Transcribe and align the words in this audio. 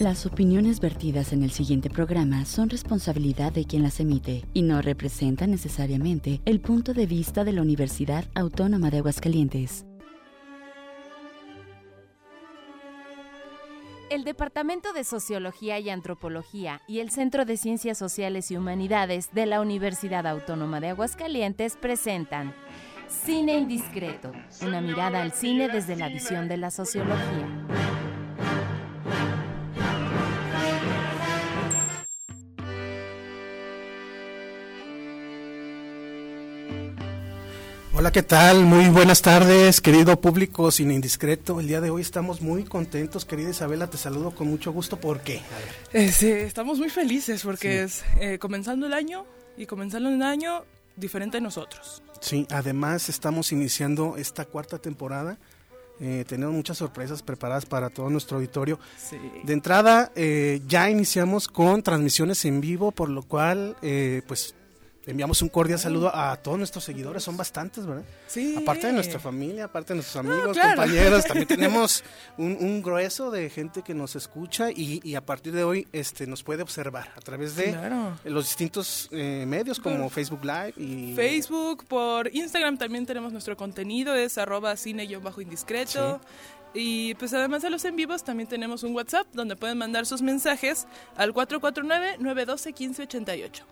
Las 0.00 0.24
opiniones 0.24 0.80
vertidas 0.80 1.34
en 1.34 1.42
el 1.42 1.50
siguiente 1.50 1.90
programa 1.90 2.46
son 2.46 2.70
responsabilidad 2.70 3.52
de 3.52 3.66
quien 3.66 3.82
las 3.82 4.00
emite 4.00 4.46
y 4.54 4.62
no 4.62 4.80
representan 4.80 5.50
necesariamente 5.50 6.40
el 6.46 6.58
punto 6.58 6.94
de 6.94 7.04
vista 7.04 7.44
de 7.44 7.52
la 7.52 7.60
Universidad 7.60 8.24
Autónoma 8.34 8.88
de 8.88 8.96
Aguascalientes. 8.96 9.84
El 14.08 14.24
Departamento 14.24 14.94
de 14.94 15.04
Sociología 15.04 15.78
y 15.78 15.90
Antropología 15.90 16.80
y 16.88 17.00
el 17.00 17.10
Centro 17.10 17.44
de 17.44 17.58
Ciencias 17.58 17.98
Sociales 17.98 18.50
y 18.50 18.56
Humanidades 18.56 19.28
de 19.34 19.44
la 19.44 19.60
Universidad 19.60 20.26
Autónoma 20.26 20.80
de 20.80 20.88
Aguascalientes 20.88 21.76
presentan 21.76 22.54
Cine 23.06 23.58
Indiscreto, 23.58 24.32
una 24.62 24.80
mirada 24.80 25.20
al 25.20 25.32
cine 25.32 25.68
desde 25.68 25.94
la 25.94 26.08
visión 26.08 26.48
de 26.48 26.56
la 26.56 26.70
sociología. 26.70 27.59
Hola, 38.00 38.12
¿qué 38.12 38.22
tal? 38.22 38.64
Muy 38.64 38.88
buenas 38.88 39.20
tardes, 39.20 39.82
querido 39.82 40.18
público 40.18 40.70
sin 40.70 40.90
indiscreto. 40.90 41.60
El 41.60 41.68
día 41.68 41.82
de 41.82 41.90
hoy 41.90 42.00
estamos 42.00 42.40
muy 42.40 42.64
contentos, 42.64 43.26
querida 43.26 43.50
Isabela, 43.50 43.90
te 43.90 43.98
saludo 43.98 44.30
con 44.30 44.48
mucho 44.48 44.72
gusto. 44.72 44.98
¿Por 44.98 45.20
qué? 45.20 45.42
Este, 45.92 46.44
estamos 46.44 46.78
muy 46.78 46.88
felices 46.88 47.42
porque 47.42 47.82
es 47.82 48.02
eh, 48.18 48.38
comenzando 48.38 48.86
el 48.86 48.94
año 48.94 49.26
y 49.58 49.66
comenzando 49.66 50.08
un 50.08 50.22
año 50.22 50.64
diferente 50.96 51.36
a 51.36 51.40
nosotros. 51.42 52.02
Sí, 52.22 52.46
además 52.48 53.10
estamos 53.10 53.52
iniciando 53.52 54.16
esta 54.16 54.46
cuarta 54.46 54.78
temporada. 54.78 55.36
Eh, 56.00 56.24
tenemos 56.26 56.54
muchas 56.54 56.78
sorpresas 56.78 57.22
preparadas 57.22 57.66
para 57.66 57.90
todo 57.90 58.08
nuestro 58.08 58.38
auditorio. 58.38 58.80
Sí. 58.96 59.18
De 59.44 59.52
entrada, 59.52 60.10
eh, 60.14 60.62
ya 60.66 60.88
iniciamos 60.88 61.48
con 61.48 61.82
transmisiones 61.82 62.46
en 62.46 62.62
vivo, 62.62 62.92
por 62.92 63.10
lo 63.10 63.24
cual, 63.24 63.76
eh, 63.82 64.22
pues 64.26 64.54
enviamos 65.06 65.40
un 65.42 65.48
cordial 65.48 65.78
saludo 65.78 66.14
a 66.14 66.36
todos 66.36 66.58
nuestros 66.58 66.84
seguidores, 66.84 67.22
son 67.22 67.36
bastantes, 67.36 67.86
¿verdad? 67.86 68.04
Sí. 68.26 68.54
Aparte 68.56 68.86
de 68.88 68.92
nuestra 68.92 69.18
familia, 69.18 69.64
aparte 69.64 69.92
de 69.92 69.96
nuestros 69.96 70.16
amigos, 70.24 70.56
claro. 70.56 70.80
compañeros, 70.82 71.24
también 71.24 71.48
tenemos 71.58 72.04
un, 72.36 72.56
un 72.60 72.82
grueso 72.82 73.30
de 73.30 73.48
gente 73.50 73.82
que 73.82 73.94
nos 73.94 74.16
escucha 74.16 74.70
y, 74.70 75.00
y 75.02 75.14
a 75.14 75.24
partir 75.24 75.52
de 75.52 75.64
hoy 75.64 75.88
este, 75.92 76.26
nos 76.26 76.42
puede 76.42 76.62
observar 76.62 77.12
a 77.16 77.20
través 77.20 77.56
de 77.56 77.72
Claro. 77.72 78.18
los 78.24 78.44
distintos 78.44 79.08
eh, 79.12 79.44
medios 79.46 79.80
como 79.80 80.04
Por 80.04 80.10
Facebook 80.10 80.44
Live 80.44 80.74
y 80.76 81.14
Facebook, 81.16 81.84
por 81.86 82.34
Instagram 82.34 82.76
también 82.78 83.06
tenemos 83.06 83.32
nuestro 83.32 83.56
contenido, 83.56 84.14
es 84.14 84.38
arroba 84.38 84.76
cine-indiscreto. 84.76 86.20
Y 86.72 87.14
pues 87.16 87.34
además 87.34 87.62
de 87.62 87.70
los 87.70 87.84
en 87.84 87.96
vivos 87.96 88.22
también 88.22 88.48
tenemos 88.48 88.84
un 88.84 88.94
WhatsApp 88.94 89.26
donde 89.32 89.56
pueden 89.56 89.76
mandar 89.76 90.06
sus 90.06 90.22
mensajes 90.22 90.86
al 91.16 91.34
449-912-1588. 91.34 93.62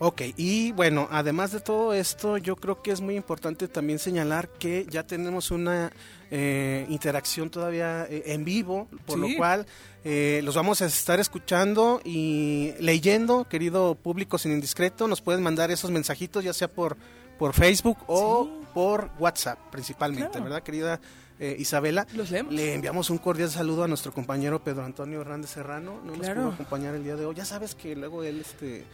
Ok, 0.00 0.22
y 0.36 0.72
bueno, 0.72 1.06
además 1.10 1.52
de 1.52 1.60
todo 1.60 1.94
esto, 1.94 2.36
yo 2.36 2.56
creo 2.56 2.82
que 2.82 2.90
es 2.90 3.00
muy 3.00 3.14
importante 3.16 3.68
también 3.68 3.98
señalar 4.00 4.48
que 4.48 4.86
ya 4.90 5.06
tenemos 5.06 5.50
una 5.52 5.92
eh, 6.32 6.84
interacción 6.88 7.48
todavía 7.48 8.04
eh, 8.10 8.24
en 8.26 8.44
vivo, 8.44 8.88
por 9.06 9.20
Sí. 9.24 9.30
lo 9.30 9.36
cual 9.38 9.66
eh, 10.04 10.40
los 10.42 10.56
vamos 10.56 10.82
a 10.82 10.86
estar 10.86 11.20
escuchando 11.20 12.00
y 12.04 12.72
leyendo, 12.80 13.44
querido 13.48 13.94
público 13.94 14.36
sin 14.36 14.50
indiscreto, 14.52 15.06
nos 15.06 15.20
pueden 15.20 15.42
mandar 15.42 15.70
esos 15.70 15.90
mensajitos 15.92 16.42
ya 16.42 16.52
sea 16.52 16.66
por, 16.68 16.96
por 17.38 17.54
Facebook 17.54 17.98
o 18.08 18.44
Sí. 18.46 18.66
por 18.74 19.10
WhatsApp 19.20 19.58
principalmente, 19.70 20.28
Claro. 20.30 20.44
¿verdad, 20.44 20.62
querida 20.64 21.00
eh, 21.38 21.56
Isabela? 21.58 22.04
Los 22.14 22.30
leemos. 22.32 22.52
Le 22.52 22.74
enviamos 22.74 23.10
un 23.10 23.18
cordial 23.18 23.48
saludo 23.50 23.84
a 23.84 23.88
nuestro 23.88 24.12
compañero 24.12 24.62
Pedro 24.62 24.84
Antonio 24.84 25.20
Hernández 25.20 25.50
Serrano. 25.50 26.00
No 26.04 26.12
nos 26.12 26.18
Claro. 26.20 26.42
pudo 26.42 26.52
acompañar 26.52 26.94
el 26.96 27.04
día 27.04 27.14
de 27.16 27.24
hoy. 27.26 27.34
Ya 27.36 27.44
sabes 27.44 27.74
que 27.76 27.94
luego 27.96 28.22
él, 28.24 28.40
este, 28.40 28.84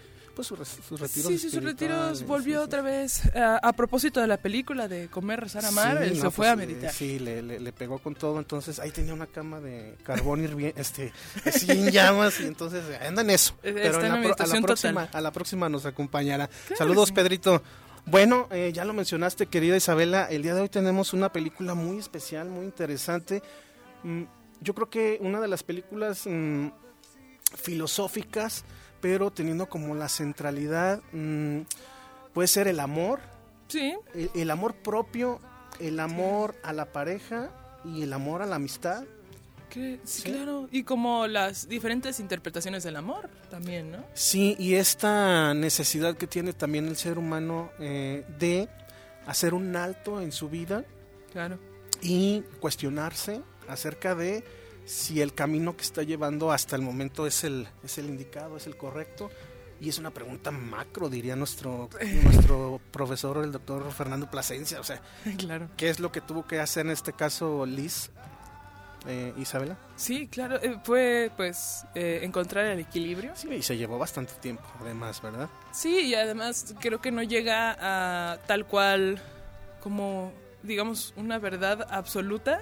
pues 0.40 0.46
sus, 0.48 0.58
res- 0.58 0.86
sus 0.88 1.00
retiros. 1.00 1.28
Sí, 1.28 1.38
sí, 1.38 1.50
sus 1.50 1.62
retiros 1.62 2.24
volvió 2.24 2.58
sí, 2.58 2.62
sí. 2.62 2.64
otra 2.66 2.82
vez 2.82 3.36
a, 3.36 3.56
a 3.58 3.72
propósito 3.72 4.20
de 4.20 4.26
la 4.26 4.36
película 4.36 4.88
de 4.88 5.08
Comer, 5.08 5.40
Rezar, 5.40 5.64
Amar, 5.64 5.98
Sí, 5.98 6.04
él 6.04 6.10
no, 6.16 6.22
se 6.22 6.30
fue 6.30 6.46
pues, 6.46 6.48
a 6.50 6.56
meditar. 6.56 6.90
eh, 6.90 6.94
Sí, 6.96 7.18
le, 7.18 7.42
le- 7.42 7.60
le 7.60 7.72
pegó 7.72 7.98
con 7.98 8.14
todo. 8.14 8.38
Entonces 8.38 8.78
ahí 8.78 8.90
tenía 8.90 9.14
una 9.14 9.26
cama 9.26 9.60
de 9.60 9.96
carbón 10.02 10.42
hirviendo, 10.44 10.80
este, 10.80 11.12
en 11.68 11.90
llamas. 11.90 12.40
Y 12.40 12.44
entonces 12.46 12.82
eh, 12.90 13.06
anda 13.06 13.22
en 13.22 13.30
eso. 13.30 13.54
Eh, 13.62 13.72
Pero 13.74 14.02
en 14.04 14.08
la 14.08 14.14
a, 14.14 14.46
la 14.46 14.60
próxima, 14.60 15.02
total. 15.06 15.18
a 15.18 15.20
la 15.20 15.32
próxima 15.32 15.68
nos 15.68 15.86
acompañará. 15.86 16.48
Claro 16.48 16.76
Saludos. 16.76 17.12
Pedrito. 17.12 17.62
Bueno, 18.06 18.48
eh, 18.50 18.70
ya 18.74 18.84
lo 18.86 18.94
mencionaste, 18.94 19.46
querida 19.46 19.76
Isabela. 19.76 20.24
El 20.24 20.42
día 20.42 20.54
de 20.54 20.62
hoy 20.62 20.68
tenemos 20.70 21.12
una 21.12 21.30
película 21.30 21.74
muy 21.74 21.98
especial, 21.98 22.48
muy 22.48 22.64
interesante. 22.64 23.42
Mm, 24.02 24.22
yo 24.62 24.74
creo 24.74 24.88
que 24.88 25.18
una 25.20 25.38
de 25.40 25.48
las 25.48 25.62
películas 25.62 26.22
mm, 26.26 26.68
filosóficas, 27.56 28.64
pero 29.00 29.30
teniendo 29.30 29.68
como 29.68 29.94
la 29.94 30.08
centralidad, 30.08 31.00
mm, 31.12 31.60
puede 32.32 32.48
ser 32.48 32.68
el 32.68 32.80
amor, 32.80 33.20
Sí, 33.68 33.94
el, 34.14 34.30
el 34.34 34.50
amor 34.50 34.74
propio, 34.74 35.40
el 35.78 36.00
amor 36.00 36.56
a 36.64 36.72
la 36.72 36.86
pareja 36.92 37.50
y 37.84 38.02
el 38.02 38.12
amor 38.12 38.42
a 38.42 38.46
la 38.46 38.56
amistad. 38.56 39.04
que, 39.70 40.00
sí, 40.02 40.22
Sí. 40.22 40.32
claro. 40.32 40.68
Y 40.72 40.82
como 40.82 41.28
las 41.28 41.68
diferentes 41.68 42.18
interpretaciones 42.18 42.82
del 42.82 42.96
amor 42.96 43.30
también, 43.50 43.92
¿no? 43.92 44.04
Sí, 44.14 44.56
y 44.58 44.74
esta 44.74 45.54
necesidad 45.54 46.16
que 46.16 46.26
tiene 46.26 46.52
también 46.52 46.88
el 46.88 46.96
ser 46.96 47.18
humano 47.18 47.70
eh, 47.78 48.24
de 48.40 48.68
hacer 49.28 49.54
un 49.54 49.76
alto 49.76 50.20
en 50.20 50.32
su 50.32 50.48
vida 50.48 50.84
Claro. 51.32 51.56
y 52.02 52.40
cuestionarse 52.58 53.42
acerca 53.68 54.16
de 54.16 54.42
si 54.84 55.20
el 55.20 55.34
camino 55.34 55.76
que 55.76 55.82
está 55.82 56.02
llevando 56.02 56.50
hasta 56.52 56.76
el 56.76 56.82
momento 56.82 57.26
es 57.26 57.44
el, 57.44 57.68
es 57.84 57.98
el 57.98 58.06
indicado, 58.06 58.56
es 58.56 58.66
el 58.66 58.76
correcto. 58.76 59.30
Y 59.80 59.88
es 59.88 59.98
una 59.98 60.10
pregunta 60.10 60.50
macro, 60.50 61.08
diría 61.08 61.36
nuestro, 61.36 61.88
nuestro 62.24 62.80
profesor, 62.90 63.42
el 63.42 63.52
doctor 63.52 63.90
Fernando 63.92 64.30
Plasencia. 64.30 64.78
O 64.78 64.84
sea, 64.84 65.00
claro. 65.38 65.68
¿qué 65.76 65.88
es 65.88 66.00
lo 66.00 66.12
que 66.12 66.20
tuvo 66.20 66.46
que 66.46 66.60
hacer 66.60 66.84
en 66.84 66.92
este 66.92 67.14
caso 67.14 67.64
Liz, 67.64 68.10
eh, 69.06 69.32
Isabela? 69.38 69.78
Sí, 69.96 70.26
claro. 70.28 70.60
eh, 70.62 70.78
fue, 70.84 71.30
pues, 71.34 71.86
eh, 71.94 72.20
encontrar 72.22 72.66
el 72.66 72.80
equilibrio. 72.80 73.32
Sí, 73.34 73.48
y 73.48 73.62
se 73.62 73.78
llevó 73.78 73.98
bastante 73.98 74.34
tiempo, 74.34 74.64
además, 74.80 75.22
¿verdad? 75.22 75.48
Sí, 75.72 76.00
y 76.00 76.14
además 76.14 76.74
creo 76.80 77.00
que 77.00 77.10
no 77.10 77.22
llega 77.22 77.76
a 77.80 78.38
tal 78.46 78.66
cual 78.66 79.22
como, 79.80 80.32
digamos, 80.62 81.14
una 81.16 81.38
verdad 81.38 81.86
absoluta, 81.90 82.60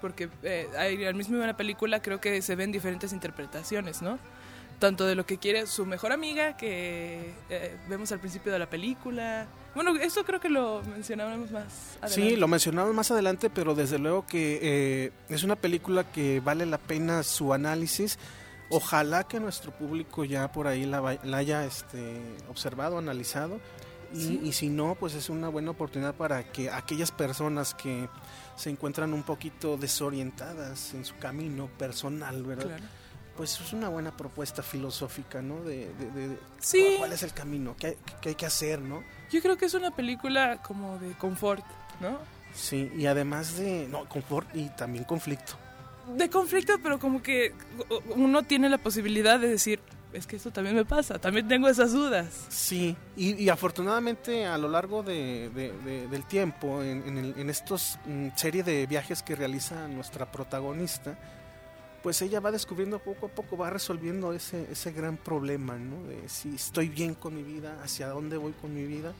porque 0.00 0.28
eh, 0.42 0.68
hay- 0.78 1.04
al 1.04 1.14
mismo 1.14 1.36
en 1.40 1.46
la 1.46 1.56
película 1.56 2.00
creo 2.02 2.20
que 2.20 2.40
se 2.42 2.54
ven 2.56 2.72
diferentes 2.72 3.12
interpretaciones, 3.12 4.02
¿no? 4.02 4.18
Tanto 4.78 5.04
de 5.06 5.14
lo 5.14 5.26
que 5.26 5.36
quiere 5.36 5.66
su 5.66 5.84
mejor 5.84 6.10
amiga, 6.10 6.56
que 6.56 7.34
eh, 7.50 7.76
vemos 7.88 8.10
al 8.12 8.18
principio 8.18 8.50
de 8.50 8.58
la 8.58 8.70
película. 8.70 9.46
Bueno, 9.74 9.94
esto 9.96 10.24
creo 10.24 10.40
que 10.40 10.48
lo 10.48 10.82
mencionábamos 10.84 11.50
más 11.50 11.98
adelante. 12.00 12.30
Sí, 12.30 12.36
lo 12.36 12.48
mencionamos 12.48 12.94
más 12.94 13.10
adelante, 13.10 13.50
pero 13.50 13.74
desde 13.74 13.98
luego 13.98 14.24
que 14.26 14.58
eh, 14.62 15.12
es 15.28 15.42
una 15.44 15.56
película 15.56 16.10
que 16.10 16.40
vale 16.40 16.64
la 16.64 16.78
pena 16.78 17.22
su 17.22 17.52
análisis. 17.52 18.18
Ojalá 18.70 19.24
que 19.24 19.38
nuestro 19.38 19.70
público 19.72 20.24
ya 20.24 20.50
por 20.50 20.66
ahí 20.66 20.86
la, 20.86 21.18
la 21.24 21.36
haya 21.36 21.64
este, 21.66 22.18
observado, 22.48 22.96
analizado. 22.98 23.60
Y, 24.12 24.20
Sí. 24.20 24.40
y 24.44 24.52
si 24.52 24.68
no, 24.68 24.94
pues 24.96 25.14
es 25.14 25.30
una 25.30 25.48
buena 25.48 25.70
oportunidad 25.70 26.14
para 26.14 26.42
que 26.52 26.70
aquellas 26.70 27.12
personas 27.12 27.74
que 27.74 28.08
se 28.56 28.70
encuentran 28.70 29.12
un 29.14 29.22
poquito 29.22 29.76
desorientadas 29.76 30.94
en 30.94 31.04
su 31.04 31.16
camino 31.18 31.68
personal, 31.78 32.42
¿verdad? 32.42 32.66
Claro. 32.66 32.84
Pues 33.36 33.58
es 33.60 33.72
una 33.72 33.88
buena 33.88 34.14
propuesta 34.16 34.62
filosófica, 34.62 35.40
¿no? 35.40 35.62
De, 35.62 35.92
de- 35.94 36.10
de- 36.10 36.28
de 36.30 36.38
Sí. 36.58 36.96
cuál, 36.98 37.12
es 37.12 37.22
el 37.22 37.32
camino, 37.32 37.74
qué 37.78 37.96
qué 38.20 38.30
hay 38.30 38.34
que 38.34 38.44
hacer, 38.46 38.80
¿no? 38.80 39.02
Yo 39.30 39.40
creo 39.40 39.56
que 39.56 39.66
es 39.66 39.74
una 39.74 39.92
película 39.92 40.60
como 40.62 40.98
de 40.98 41.12
confort, 41.12 41.64
¿no? 42.00 42.18
Sí, 42.52 42.90
y 42.96 43.06
además 43.06 43.56
de, 43.56 43.86
no, 43.88 44.06
confort 44.08 44.48
y 44.54 44.68
también 44.70 45.04
conflicto. 45.04 45.52
de 46.16 46.28
conflicto, 46.28 46.74
pero 46.82 46.98
como 46.98 47.22
que 47.22 47.54
uno 48.16 48.42
tiene 48.42 48.68
la 48.68 48.78
posibilidad 48.78 49.38
de 49.38 49.46
decir, 49.48 49.78
es 50.12 50.26
que 50.26 50.36
esto 50.36 50.50
también 50.50 50.74
me 50.76 50.84
pasa, 50.84 51.18
también 51.18 51.46
tengo 51.48 51.68
esas 51.68 51.92
dudas. 51.92 52.46
Sí, 52.48 52.96
y, 53.16 53.34
y 53.42 53.48
afortunadamente 53.48 54.44
a 54.46 54.58
lo 54.58 54.68
largo 54.68 55.02
de, 55.02 55.50
de- 55.54 55.72
de- 55.84 56.08
del 56.08 56.24
tiempo, 56.24 56.82
en, 56.82 57.06
en, 57.06 57.18
el- 57.18 57.34
en 57.38 57.50
estos 57.50 57.98
mm, 58.06 58.28
serie 58.36 58.62
de 58.62 58.86
viajes 58.86 59.22
que 59.22 59.36
realiza 59.36 59.86
nuestra 59.88 60.30
protagonista, 60.30 61.18
pues 62.02 62.22
ella 62.22 62.40
va 62.40 62.50
descubriendo 62.50 62.98
poco 62.98 63.26
a 63.26 63.28
poco, 63.28 63.56
va 63.56 63.68
resolviendo 63.70 64.32
ese, 64.32 64.66
ese 64.72 64.90
gran 64.92 65.16
problema, 65.18 65.76
¿no? 65.76 66.02
De 66.04 66.28
si 66.28 66.54
estoy 66.54 66.88
bien 66.88 67.14
con 67.14 67.34
mi 67.34 67.42
vida, 67.42 67.78
hacia 67.84 68.08
dónde 68.08 68.36
voy 68.38 68.52
con 68.52 68.74
mi 68.74 68.84
vida. 68.86 69.12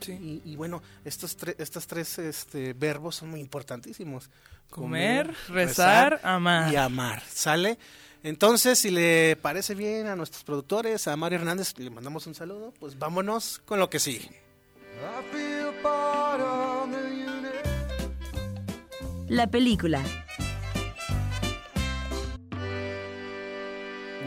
Sí. 0.00 0.12
Y, 0.44 0.52
y 0.52 0.56
bueno, 0.56 0.82
estos, 1.04 1.36
tres 1.36 1.56
estos 1.58 1.86
tres 1.86 2.18
este, 2.18 2.72
verbos 2.74 3.16
son 3.16 3.30
muy 3.30 3.40
importantísimos. 3.40 4.30
Comer, 4.70 5.34
rezar, 5.48 6.20
amar. 6.22 6.70
y 6.72 6.76
amar. 6.76 7.22
¿Sale? 7.26 7.78
Entonces, 8.22 8.78
si 8.78 8.90
le 8.90 9.36
parece 9.36 9.74
bien 9.74 10.06
a 10.06 10.16
nuestros 10.16 10.44
productores, 10.44 11.06
a 11.08 11.16
Mario 11.16 11.38
Hernández, 11.38 11.74
le 11.78 11.90
mandamos 11.90 12.26
un 12.26 12.34
saludo, 12.34 12.74
pues 12.78 12.98
vámonos 12.98 13.60
con 13.64 13.78
lo 13.78 13.88
que 13.88 14.00
sigue. 14.00 14.30
La 19.28 19.46
película. 19.46 20.02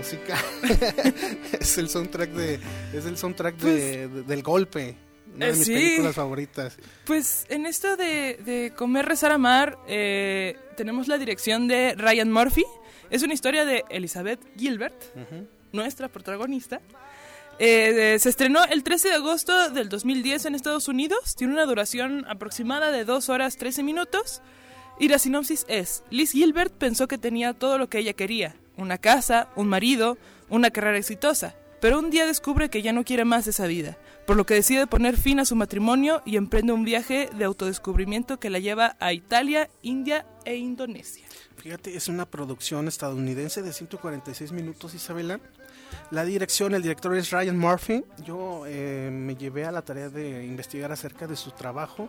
música. 0.01 0.35
es 1.59 1.77
el 1.77 1.87
soundtrack 1.87 2.31
de 2.31 2.59
es 2.93 3.05
el 3.05 3.17
soundtrack 3.17 3.55
de, 3.57 4.09
Pues, 4.09 4.27
del 4.27 4.41
golpe. 4.41 4.97
Una 5.35 5.47
de 5.47 5.53
mis 5.53 5.65
sí. 5.65 5.73
películas 5.73 6.15
favoritas. 6.15 6.77
Pues 7.05 7.45
en 7.49 7.65
esto 7.65 7.95
de, 7.95 8.39
de 8.43 8.73
comer, 8.75 9.05
rezar, 9.05 9.31
amar, 9.31 9.77
eh, 9.87 10.57
tenemos 10.77 11.07
la 11.07 11.17
dirección 11.17 11.67
de 11.67 11.95
Ryan 11.95 12.31
Murphy. 12.31 12.65
Es 13.09 13.23
una 13.23 13.33
historia 13.33 13.65
de 13.65 13.83
Elizabeth 13.89 14.39
Gilbert, 14.57 14.95
nuestra 15.71 16.07
protagonista. 16.07 16.81
Eh, 17.59 18.17
se 18.19 18.29
estrenó 18.29 18.63
el 18.65 18.83
13 18.83 19.09
de 19.09 19.13
agosto 19.15 19.69
del 19.69 19.89
2010 19.89 20.45
en 20.45 20.55
Estados 20.55 20.87
Unidos. 20.87 21.35
Tiene 21.35 21.53
una 21.53 21.65
duración 21.65 22.25
aproximada 22.27 22.91
de 22.91 23.05
2 23.05 23.29
horas 23.29 23.57
13 23.57 23.83
minutos. 23.83 24.41
Y 24.99 25.09
la 25.09 25.19
sinopsis 25.19 25.65
es, 25.67 26.03
Liz 26.09 26.31
Gilbert 26.31 26.73
pensó 26.73 27.07
que 27.07 27.17
tenía 27.17 27.53
todo 27.53 27.77
lo 27.77 27.89
que 27.89 27.99
ella 27.99 28.13
quería. 28.13 28.55
Una 28.77 28.97
casa, 28.97 29.49
un 29.55 29.67
marido, 29.67 30.17
una 30.49 30.71
carrera 30.71 30.97
exitosa. 30.97 31.55
Pero 31.81 31.99
un 31.99 32.11
día 32.11 32.25
descubre 32.25 32.69
que 32.69 32.81
ya 32.81 32.93
no 32.93 33.03
quiere 33.03 33.25
más 33.25 33.45
de 33.45 33.51
esa 33.51 33.65
vida, 33.65 33.97
por 34.31 34.37
lo 34.37 34.45
que 34.45 34.53
decide 34.53 34.87
poner 34.87 35.17
fin 35.17 35.41
a 35.41 35.45
su 35.45 35.57
matrimonio 35.57 36.21
y 36.23 36.37
emprende 36.37 36.71
un 36.71 36.85
viaje 36.85 37.29
de 37.37 37.43
autodescubrimiento 37.43 38.39
que 38.39 38.49
la 38.49 38.59
lleva 38.59 38.95
a 39.01 39.11
Italia, 39.11 39.69
India 39.81 40.25
e 40.45 40.55
Indonesia. 40.55 41.25
Fíjate, 41.57 41.97
es 41.97 42.07
una 42.07 42.25
producción 42.25 42.87
estadounidense 42.87 43.61
de 43.61 43.73
146 43.73 44.53
minutos, 44.53 44.93
Isabela. 44.93 45.41
La 46.11 46.23
dirección, 46.23 46.73
el 46.73 46.81
director 46.81 47.13
es 47.17 47.29
Ryan 47.29 47.57
Murphy. 47.57 48.05
Yo 48.23 48.63
eh, 48.67 49.09
me 49.11 49.35
llevé 49.35 49.65
a 49.65 49.71
la 49.73 49.81
tarea 49.81 50.07
de 50.07 50.45
investigar 50.45 50.93
acerca 50.93 51.27
de 51.27 51.35
su 51.35 51.51
trabajo 51.51 52.07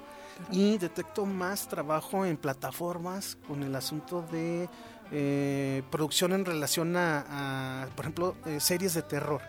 y 0.53 0.79
detecto 0.79 1.27
más 1.27 1.67
trabajo 1.67 2.25
en 2.25 2.37
plataformas 2.37 3.37
con 3.49 3.65
el 3.65 3.75
asunto 3.75 4.25
de 4.31 4.69
eh, 5.11 5.83
producción 5.91 6.33
en 6.35 6.45
relación 6.45 6.97
a, 6.97 7.83
a, 7.83 7.87
por 7.97 8.05
ejemplo, 8.05 8.37
eh, 8.47 8.61
series 8.61 8.95
de 8.95 9.03
terror. 9.03 9.41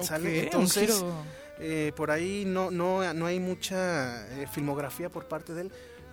¿Sale? 0.00 0.28
Un 0.28 0.44
Entonces, 0.44 0.90
giro- 0.96 1.43
eh, 1.58 1.92
por 1.94 2.10
ahí 2.10 2.44
no, 2.46 2.70
no, 2.70 3.12
no 3.14 3.26
hay 3.26 3.40
mucha 3.40 4.26
eh, 4.40 4.46
filmografía 4.50 5.08
por 5.08 5.26
parte 5.26 5.54
de 5.54 5.62
él. 5.62 5.72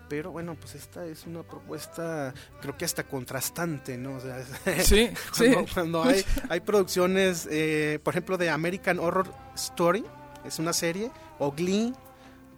Pero 0.09 0.31
bueno, 0.31 0.55
pues 0.59 0.75
esta 0.75 1.05
es 1.05 1.25
una 1.25 1.41
propuesta, 1.41 2.33
creo 2.61 2.77
que 2.77 2.83
hasta 2.83 3.03
contrastante, 3.05 3.97
¿no? 3.97 4.15
O 4.17 4.19
sea, 4.19 4.43
Sí, 4.83 5.09
sí. 5.31 5.53
cuando, 5.73 6.03
hay, 6.03 6.25
hay 6.49 6.59
producciones, 6.59 7.47
eh, 7.49 7.97
por 8.03 8.13
ejemplo, 8.13 8.37
de 8.37 8.49
American 8.49 8.99
Horror 8.99 9.33
Story, 9.55 10.03
es 10.43 10.59
una 10.59 10.73
serie, 10.73 11.11
o 11.39 11.53
Glee, 11.53 11.93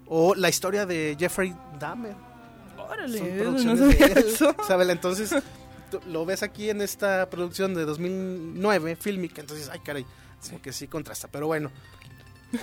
o 0.08 0.34
la 0.34 0.50
historia 0.50 0.88
de 0.88 1.16
Jeffrey 1.20 1.56
Dahmer. 1.80 2.16
Órale, 2.76 3.20
Son 3.20 3.38
no 3.38 3.44
producciones 3.44 3.80
sabía 3.80 4.08
de 4.16 4.22
él, 4.22 4.28
eso. 4.30 4.56
¿sabes? 4.68 4.90
Entonces, 4.90 5.36
lo 6.08 6.26
ves 6.26 6.42
aquí 6.42 6.72
en 6.72 6.82
esta 6.82 7.30
producción 7.30 7.76
de 7.76 7.86
2009, 7.86 8.96
fílmica, 8.96 9.42
entonces, 9.42 9.70
ay, 9.72 9.80
caray, 9.86 10.08
como 10.44 10.60
que 10.60 10.74
sí 10.74 10.88
contrasta. 10.88 11.28
Pero 11.28 11.46
bueno, 11.46 11.72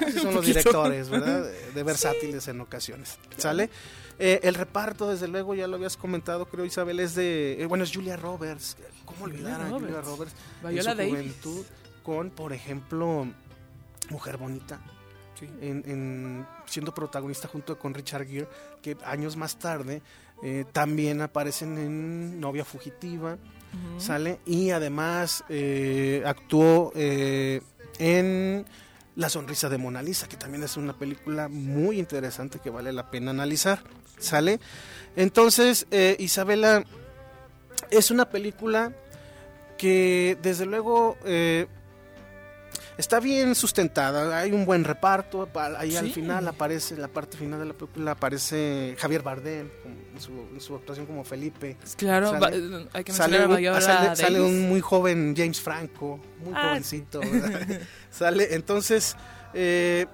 así 0.06 0.18
son 0.20 0.34
los 0.34 0.44
directores, 0.46 1.08
¿verdad? 1.08 1.46
De, 1.74 1.82
versátiles 1.82 2.46
en 2.48 2.60
ocasiones, 2.60 3.18
¿sale? 3.36 3.70
Eh, 4.18 4.40
el 4.42 4.54
reparto, 4.54 5.08
desde 5.08 5.28
luego, 5.28 5.54
ya 5.54 5.66
lo 5.66 5.76
habías 5.76 5.96
comentado, 5.96 6.46
creo, 6.46 6.64
Isabel, 6.66 7.00
es 7.00 7.14
de... 7.14 7.62
eh, 7.62 7.66
bueno, 7.66 7.84
es 7.84 7.94
Julia 7.94 8.16
Roberts. 8.16 8.76
¿Cómo 9.06 9.24
olvidar 9.24 9.60
a 9.62 9.68
Julia 9.70 10.00
Roberts. 10.02 10.34
Viola 10.62 10.78
en 10.78 10.82
su 10.82 10.96
Davis. 10.96 11.10
juventud 11.10 11.64
con, 12.02 12.30
por 12.30 12.52
ejemplo, 12.52 13.26
Mujer 14.10 14.36
Bonita. 14.36 14.80
En, 15.62 15.82
en- 15.86 16.46
siendo 16.66 16.92
protagonista 16.92 17.48
junto 17.48 17.78
con 17.78 17.94
Richard 17.94 18.26
Gere, 18.26 18.46
que 18.82 18.94
años 19.06 19.36
más 19.38 19.58
tarde 19.58 20.02
eh, 20.42 20.66
también 20.70 21.22
aparecen 21.22 21.78
en 21.78 22.38
Novia 22.40 22.64
Fugitiva, 22.66 23.38
sale 23.98 24.40
y 24.44 24.68
además 24.70 25.42
eh, 25.48 26.22
actuó 26.26 26.92
eh, 26.94 27.62
en 27.98 28.66
La 29.16 29.28
Sonrisa 29.28 29.68
de 29.68 29.76
Mona 29.78 30.02
Lisa, 30.02 30.28
que 30.28 30.36
también 30.36 30.62
es 30.62 30.76
una 30.76 30.96
película 30.96 31.48
muy 31.48 31.98
interesante 31.98 32.58
que 32.60 32.70
vale 32.70 32.92
la 32.92 33.10
pena 33.10 33.30
analizar, 33.32 33.82
sale. 34.18 34.60
Entonces, 35.16 35.86
eh, 35.90 36.16
Isabela, 36.18 36.84
es 37.90 38.10
una 38.10 38.30
película 38.30 38.92
que 39.76 40.38
desde 40.42 40.64
luego 40.66 41.16
eh, 41.24 41.66
está 42.98 43.18
bien 43.20 43.54
sustentada, 43.54 44.38
hay 44.38 44.52
un 44.52 44.64
buen 44.64 44.84
reparto, 44.84 45.46
pa- 45.46 45.78
ahí 45.78 45.96
al 45.96 46.10
final 46.10 46.46
aparece, 46.48 46.94
en 46.94 47.02
la 47.02 47.08
parte 47.08 47.36
final 47.36 47.58
de 47.58 47.66
la 47.66 47.74
película 47.74 48.12
aparece 48.12 48.94
Javier 48.98 49.22
Bardem 49.22 49.68
como 49.82 49.96
su, 50.20 50.32
en 50.52 50.60
su 50.60 50.74
actuación 50.76 51.06
como 51.06 51.24
Felipe. 51.24 51.76
Claro, 51.96 52.30
Sale- 52.30 52.40
va- 52.68 52.88
hay 52.92 53.04
que 53.04 53.12
Sale 53.12 53.38
mencionar 53.38 53.40
a 53.42 53.48
un, 53.48 53.56
Viola 53.56 54.16
sale- 54.16 54.40
un 54.40 54.68
muy 54.68 54.80
joven 54.80 55.34
James 55.36 55.60
Franco, 55.60 56.20
muy 56.44 56.52
Ah, 56.54 56.68
jovencito, 56.68 57.20
¿verdad? 57.20 57.80
sale, 58.10 58.54
entonces, 58.54 59.16
eh, 59.54 60.06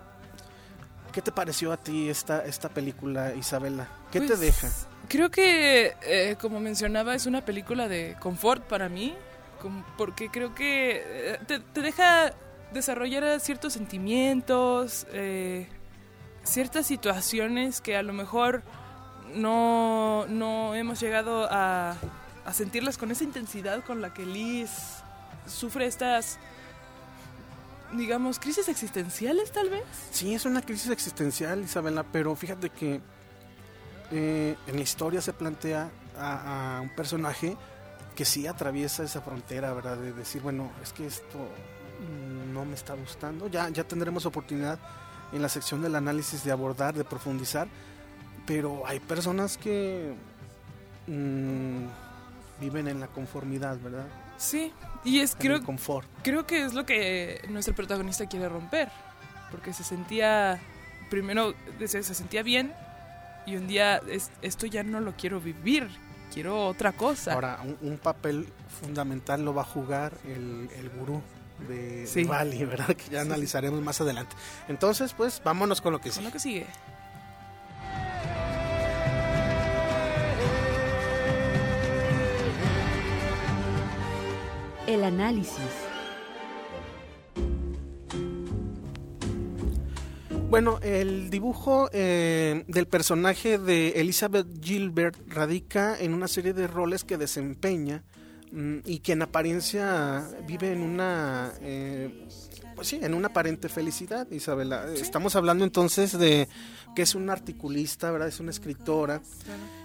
¿qué 1.12 1.22
te 1.22 1.32
pareció 1.32 1.72
a 1.72 1.76
ti 1.76 2.08
esta, 2.08 2.44
esta 2.44 2.68
película, 2.68 3.34
Isabela? 3.34 3.88
¿Qué 4.12 4.20
te 4.20 4.28
Pues, 4.28 4.40
deja? 4.40 4.70
Creo 5.08 5.30
que, 5.30 5.94
eh, 6.02 6.36
como 6.40 6.58
mencionaba, 6.60 7.14
es 7.14 7.26
una 7.26 7.44
película 7.44 7.88
de 7.88 8.16
confort 8.20 8.64
para 8.64 8.88
mí, 8.88 9.14
porque 9.96 10.28
creo 10.30 10.54
que 10.54 11.02
eh, 11.04 11.38
te, 11.46 11.60
te 11.60 11.80
deja 11.80 12.32
desarrollar 12.72 13.38
ciertos 13.40 13.72
sentimientos, 13.72 15.06
eh, 15.12 15.66
ciertas 16.44 16.86
situaciones 16.86 17.80
que 17.80 17.96
a 17.96 18.02
lo 18.02 18.12
mejor 18.12 18.62
no, 19.34 20.26
no 20.28 20.74
hemos 20.74 21.00
llegado 21.00 21.48
a, 21.50 21.96
a 22.44 22.52
sentirlas 22.52 22.96
con 22.96 23.10
esa 23.10 23.24
intensidad 23.24 23.84
con 23.84 24.00
la 24.00 24.14
que 24.14 24.24
Liz 24.24 24.70
sufre 25.46 25.86
estas, 25.86 26.38
digamos, 27.92 28.38
crisis 28.38 28.68
existenciales 28.68 29.52
tal 29.52 29.70
vez. 29.70 29.84
Sí, 30.10 30.34
es 30.34 30.44
una 30.44 30.62
crisis 30.62 30.90
existencial, 30.90 31.62
Isabela, 31.62 32.04
pero 32.04 32.34
fíjate 32.36 32.70
que 32.70 33.00
eh, 34.12 34.56
en 34.66 34.76
la 34.76 34.82
historia 34.82 35.20
se 35.20 35.32
plantea 35.32 35.90
a, 36.18 36.80
un 36.82 36.90
personaje 36.90 37.56
que 38.14 38.24
sí 38.24 38.46
atraviesa 38.46 39.02
esa 39.02 39.20
frontera, 39.20 39.72
¿verdad? 39.72 39.96
De 39.96 40.12
decir, 40.12 40.40
bueno, 40.40 40.70
es 40.82 40.92
que 40.92 41.06
esto 41.06 41.48
no 42.52 42.64
me 42.64 42.74
está 42.74 42.94
gustando. 42.94 43.48
Ya, 43.48 43.68
ya 43.68 43.84
tendremos 43.84 44.24
oportunidad 44.24 44.78
en 45.32 45.42
la 45.42 45.48
sección 45.48 45.82
del 45.82 45.96
análisis 45.96 46.44
de 46.44 46.52
abordar, 46.52 46.94
de 46.94 47.04
profundizar, 47.04 47.68
pero 48.46 48.86
hay 48.86 49.00
personas 49.00 49.56
que 49.58 50.14
mm, 51.06 51.86
viven 52.60 52.88
en 52.88 53.00
la 53.00 53.06
conformidad, 53.08 53.78
¿verdad? 53.80 54.06
Sí, 54.38 54.72
y 55.04 55.20
es 55.20 55.32
En 55.32 55.38
creo 55.38 55.62
confort. 55.64 56.06
creo 56.22 56.46
que 56.46 56.64
es 56.64 56.74
lo 56.74 56.84
que 56.86 57.42
nuestro 57.48 57.74
protagonista 57.74 58.26
quiere 58.26 58.48
romper. 58.48 58.88
Porque 59.50 59.72
se 59.72 59.84
sentía, 59.84 60.60
primero 61.08 61.54
se, 61.86 62.02
se 62.02 62.14
sentía 62.14 62.42
bien 62.42 62.72
y 63.46 63.56
un 63.56 63.68
día 63.68 63.98
es- 64.08 64.30
esto 64.42 64.66
ya 64.66 64.82
no 64.82 65.00
lo 65.00 65.12
quiero 65.16 65.40
vivir, 65.40 65.88
quiero 66.34 66.66
otra 66.66 66.92
cosa. 66.92 67.32
Ahora, 67.32 67.60
un, 67.64 67.78
un 67.88 67.96
papel 67.98 68.48
fundamental 68.80 69.44
lo 69.44 69.54
va 69.54 69.62
a 69.62 69.64
jugar 69.64 70.12
el, 70.26 70.68
el 70.76 70.90
gurú 70.90 71.22
de, 71.68 72.06
Sí. 72.08 72.24
de 72.24 72.28
Bali, 72.28 72.64
¿verdad? 72.64 72.88
Que 72.96 73.08
ya 73.10 73.20
analizaremos 73.20 73.80
más 73.82 74.00
adelante. 74.00 74.34
Entonces, 74.68 75.12
pues, 75.14 75.40
vámonos 75.44 75.80
con 75.80 75.92
lo 75.92 76.00
que 76.00 76.10
Con 76.10 76.14
sigue. 76.14 76.26
lo 76.26 76.32
que 76.32 76.38
sigue. 76.40 76.66
El 84.86 85.02
análisis. 85.02 85.58
Bueno, 90.48 90.78
el 90.80 91.28
dibujo 91.28 91.88
eh, 91.92 92.64
del 92.68 92.86
personaje 92.86 93.58
de 93.58 93.88
Elizabeth 93.96 94.46
Gilbert 94.62 95.18
radica 95.26 95.98
en 95.98 96.14
una 96.14 96.28
serie 96.28 96.52
de 96.52 96.68
roles 96.68 97.02
que 97.02 97.18
desempeña 97.18 98.04
y 98.52 99.00
que 99.00 99.12
en 99.12 99.22
apariencia 99.22 100.24
vive 100.46 100.72
en 100.72 100.82
una, 100.82 101.52
eh, 101.60 102.26
pues 102.74 102.88
sí, 102.88 102.98
en 103.02 103.14
una 103.14 103.28
aparente 103.28 103.68
felicidad, 103.68 104.30
Isabela. 104.30 104.86
Estamos 104.94 105.36
hablando 105.36 105.64
entonces 105.64 106.16
de 106.18 106.48
que 106.94 107.02
es 107.02 107.14
una 107.14 107.32
articulista, 107.32 108.10
¿verdad? 108.10 108.28
Es 108.28 108.40
una 108.40 108.50
escritora 108.50 109.20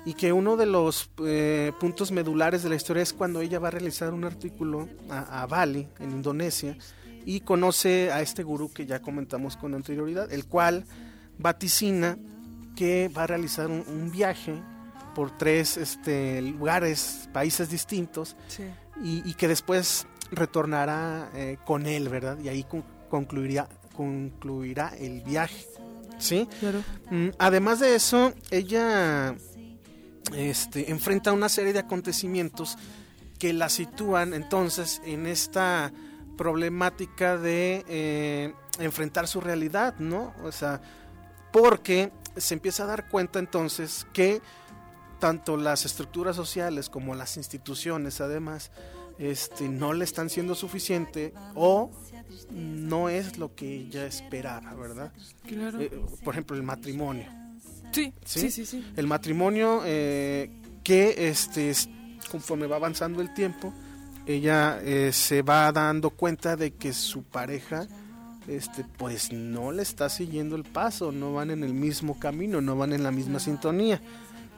y 0.05 0.13
que 0.13 0.31
uno 0.31 0.57
de 0.57 0.65
los 0.65 1.09
eh, 1.25 1.73
puntos 1.79 2.11
medulares 2.11 2.63
de 2.63 2.69
la 2.69 2.75
historia 2.75 3.03
es 3.03 3.13
cuando 3.13 3.41
ella 3.41 3.59
va 3.59 3.69
a 3.69 3.71
realizar 3.71 4.13
un 4.13 4.23
artículo 4.23 4.87
a, 5.09 5.41
a 5.41 5.47
Bali, 5.47 5.87
en 5.99 6.11
Indonesia, 6.11 6.77
y 7.25 7.41
conoce 7.41 8.11
a 8.11 8.21
este 8.21 8.43
gurú 8.43 8.71
que 8.71 8.85
ya 8.85 9.01
comentamos 9.01 9.57
con 9.57 9.73
anterioridad, 9.73 10.31
el 10.31 10.45
cual 10.45 10.85
vaticina 11.37 12.17
que 12.75 13.09
va 13.09 13.23
a 13.23 13.27
realizar 13.27 13.67
un, 13.67 13.83
un 13.87 14.11
viaje 14.11 14.61
por 15.13 15.37
tres 15.37 15.77
este, 15.77 16.41
lugares, 16.41 17.29
países 17.33 17.69
distintos, 17.69 18.35
Sí. 18.47 18.63
y, 19.03 19.29
y 19.29 19.33
que 19.33 19.47
después 19.47 20.07
retornará 20.31 21.29
eh, 21.33 21.57
con 21.65 21.85
él, 21.85 22.09
¿verdad? 22.09 22.37
Y 22.39 22.49
ahí 22.49 22.63
con- 22.63 22.83
concluiría, 23.09 23.67
concluirá 23.95 24.89
el 24.97 25.21
viaje, 25.21 25.65
¿sí? 26.17 26.47
Claro. 26.59 26.83
Mm, 27.09 27.29
Además 27.39 27.79
de 27.79 27.95
eso, 27.95 28.33
ella 28.49 29.35
este, 30.35 30.89
enfrenta 30.91 31.33
una 31.33 31.49
serie 31.49 31.73
de 31.73 31.79
acontecimientos 31.79 32.77
que 33.39 33.53
la 33.53 33.69
sitúan 33.69 34.33
entonces 34.33 35.01
en 35.03 35.25
esta 35.25 35.91
problemática 36.37 37.37
de 37.37 37.83
eh, 37.87 38.53
enfrentar 38.79 39.27
su 39.27 39.41
realidad, 39.41 39.95
¿no? 39.99 40.33
O 40.43 40.51
sea, 40.51 40.81
porque 41.51 42.11
se 42.37 42.53
empieza 42.53 42.83
a 42.83 42.87
dar 42.87 43.09
cuenta 43.09 43.39
entonces 43.39 44.07
que 44.13 44.41
tanto 45.21 45.55
las 45.55 45.85
estructuras 45.85 46.35
sociales 46.35 46.89
como 46.89 47.15
las 47.15 47.37
instituciones, 47.37 48.19
además, 48.19 48.71
este, 49.17 49.69
no 49.69 49.93
le 49.93 50.03
están 50.03 50.29
siendo 50.29 50.53
suficiente 50.55 51.33
o 51.55 51.89
no 52.51 53.07
es 53.07 53.37
lo 53.37 53.55
que 53.55 53.73
ella 53.73 54.05
esperaba, 54.05 54.73
¿verdad? 54.73 55.13
Claro. 55.47 55.79
Eh, 55.79 55.89
por 56.25 56.33
ejemplo, 56.33 56.57
el 56.57 56.63
matrimonio. 56.63 57.27
Sí, 57.93 58.13
¿sí? 58.25 58.39
sí, 58.41 58.51
sí, 58.51 58.65
sí. 58.65 58.91
El 58.97 59.07
matrimonio 59.07 59.81
eh, 59.85 60.49
que 60.83 61.29
este, 61.29 61.69
es- 61.69 61.87
conforme 62.29 62.67
va 62.67 62.75
avanzando 62.77 63.21
el 63.21 63.33
tiempo, 63.33 63.73
ella 64.25 64.79
eh, 64.83 65.11
se 65.13 65.41
va 65.41 65.71
dando 65.71 66.09
cuenta 66.09 66.55
de 66.55 66.71
que 66.73 66.91
su 66.93 67.23
pareja 67.23 67.87
este 68.47 68.83
pues 68.97 69.31
no 69.31 69.71
le 69.71 69.83
está 69.83 70.09
siguiendo 70.09 70.55
el 70.55 70.63
paso, 70.63 71.11
no 71.11 71.33
van 71.33 71.51
en 71.51 71.63
el 71.63 71.73
mismo 71.75 72.17
camino, 72.19 72.59
no 72.59 72.75
van 72.75 72.91
en 72.93 73.03
la 73.03 73.11
misma 73.11 73.39
sintonía. 73.39 74.01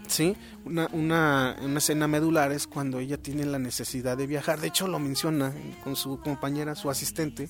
¿Sí? 0.07 0.36
Una, 0.65 0.88
una, 0.91 1.55
una 1.62 1.77
escena 1.79 2.07
medular 2.07 2.51
es 2.51 2.67
cuando 2.67 3.00
ella 3.00 3.17
tiene 3.17 3.45
la 3.45 3.57
necesidad 3.60 4.17
de 4.17 4.27
viajar. 4.27 4.60
De 4.60 4.67
hecho, 4.67 4.88
lo 4.88 5.00
menciona 5.00 5.53
con 5.83 5.95
su 5.95 6.19
compañera, 6.19 6.75
su 6.75 6.89
asistente. 6.89 7.50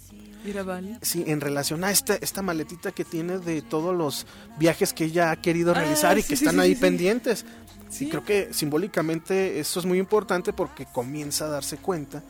Sí, 1.02 1.24
en 1.28 1.40
relación 1.42 1.84
a 1.84 1.92
esta, 1.92 2.16
esta 2.16 2.42
maletita 2.42 2.92
que 2.92 3.06
tiene 3.06 3.38
de 3.40 3.62
todos 3.62 3.96
los 3.96 4.28
viajes 4.60 4.94
que 4.94 5.06
ella 5.06 5.32
ha 5.32 5.36
querido 5.38 5.72
Ah, 5.72 5.76
realizar 5.80 6.18
y 6.18 6.22
sí, 6.22 6.28
que 6.30 6.36
sí, 6.36 6.44
están 6.46 6.56
sí, 6.56 6.62
ahí 6.62 6.76
sí. 6.76 6.82
pendientes. 6.82 7.46
Sí. 7.90 8.06
Y 8.06 8.10
creo 8.10 8.26
que 8.26 8.50
simbólicamente 8.54 9.60
eso 9.60 9.80
es 9.80 9.86
muy 9.86 10.00
importante 10.00 10.52
porque 10.52 10.86
comienza 10.86 11.46
a 11.46 11.50
darse 11.50 11.78
cuenta 11.78 12.24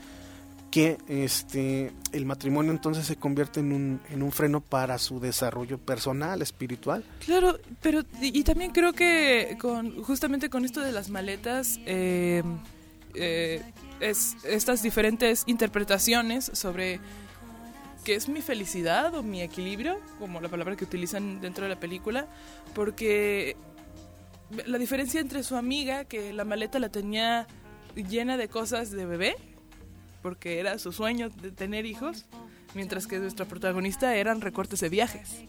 que 0.73 0.97
este 1.07 1.91
el 2.13 2.25
matrimonio 2.25 2.71
entonces 2.71 3.05
se 3.05 3.15
convierte 3.15 3.59
en 3.59 3.73
un, 3.73 4.01
en 4.09 4.23
un 4.23 4.31
freno 4.31 4.59
para 4.59 4.97
su 4.97 5.19
desarrollo 5.19 5.77
personal, 5.77 6.41
espiritual. 6.41 7.03
Claro, 7.23 7.59
pero 7.79 8.01
y, 8.19 8.43
también 8.43 8.71
creo 8.71 8.91
que 8.91 9.55
con 9.61 10.01
justamente 10.01 10.49
con 10.49 10.65
esto 10.65 10.81
de 10.81 10.91
las 10.91 11.11
maletas 11.11 11.79
eh, 11.85 12.41
eh, 13.13 13.61
es 13.99 14.35
estas 14.45 14.81
diferentes 14.81 15.43
interpretaciones 15.45 16.49
sobre 16.55 16.99
qué 18.03 18.15
es 18.15 18.27
mi 18.27 18.41
felicidad 18.41 19.13
o 19.13 19.21
mi 19.21 19.43
equilibrio, 19.43 19.99
como 20.17 20.41
la 20.41 20.49
palabra 20.49 20.75
que 20.75 20.85
utilizan 20.85 21.39
dentro 21.39 21.65
de 21.65 21.69
la 21.69 21.79
película, 21.79 22.25
porque 22.73 23.55
la 24.65 24.79
diferencia 24.79 25.21
entre 25.21 25.43
su 25.43 25.55
amiga 25.55 26.05
que 26.05 26.33
la 26.33 26.45
maleta 26.45 26.79
la 26.79 26.89
tenía 26.89 27.45
llena 27.95 28.37
de 28.37 28.47
cosas 28.47 28.89
de 28.89 29.05
bebé, 29.05 29.35
porque 30.23 30.59
era 30.59 30.79
su 30.79 30.91
sueño 30.91 31.29
de 31.29 31.51
tener 31.51 31.85
hijos, 31.85 32.25
mientras 32.73 33.05
que 33.05 33.19
nuestra 33.19 33.45
protagonista 33.45 34.15
eran 34.15 34.41
recortes 34.41 34.79
de 34.79 34.89
viajes. 34.89 35.43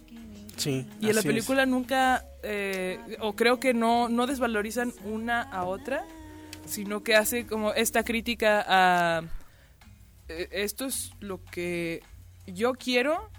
Sí. 0.58 0.86
Y 1.00 1.08
en 1.08 1.14
la 1.14 1.20
es. 1.20 1.26
película 1.26 1.64
nunca, 1.64 2.26
eh, 2.42 2.98
o 3.20 3.34
creo 3.34 3.58
que 3.58 3.72
no, 3.72 4.10
no 4.10 4.26
desvalorizan 4.26 4.92
una 5.04 5.40
a 5.40 5.64
otra, 5.64 6.04
sino 6.66 7.02
que 7.02 7.16
hace 7.16 7.46
como 7.46 7.72
esta 7.72 8.04
crítica 8.04 8.64
a 8.68 9.22
eh, 10.28 10.48
esto 10.52 10.86
es 10.86 11.12
lo 11.20 11.42
que 11.44 12.02
yo 12.46 12.74
quiero 12.74 13.30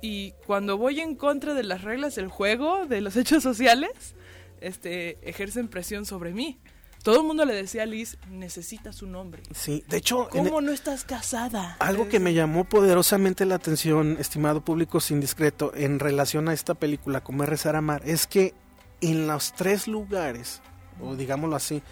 y 0.00 0.32
cuando 0.46 0.76
voy 0.76 1.00
en 1.00 1.14
contra 1.14 1.54
de 1.54 1.62
las 1.62 1.82
reglas 1.82 2.14
del 2.16 2.28
juego, 2.28 2.86
de 2.86 3.00
los 3.00 3.16
hechos 3.16 3.42
sociales, 3.42 4.14
este, 4.60 5.18
ejercen 5.28 5.68
presión 5.68 6.06
sobre 6.06 6.32
mí. 6.32 6.58
Todo 7.02 7.20
el 7.20 7.26
mundo 7.26 7.44
le 7.44 7.54
decía 7.54 7.82
a 7.82 7.86
Liz, 7.86 8.16
necesitas 8.30 9.02
un 9.02 9.16
hombre. 9.16 9.42
Sí, 9.52 9.84
de 9.88 9.96
hecho, 9.96 10.28
¿Cómo 10.30 10.60
no 10.60 10.70
estás 10.70 11.04
casada? 11.04 11.76
Algo 11.80 12.08
que 12.08 12.20
me 12.20 12.32
llamó 12.32 12.64
poderosamente 12.64 13.44
la 13.44 13.56
atención, 13.56 14.16
estimado 14.20 14.60
público 14.60 15.00
sin 15.00 15.20
discreto, 15.20 15.72
en 15.74 15.98
relación 15.98 16.48
a 16.48 16.52
esta 16.52 16.74
película, 16.74 17.22
como 17.22 17.42
es 17.42 17.48
rezar 17.48 17.74
amar, 17.74 18.02
es 18.04 18.28
que 18.28 18.54
en 19.00 19.26
los 19.26 19.52
tres 19.52 19.88
lugares, 19.88 20.60
o 21.00 21.16
digámoslo 21.16 21.56
así, 21.56 21.82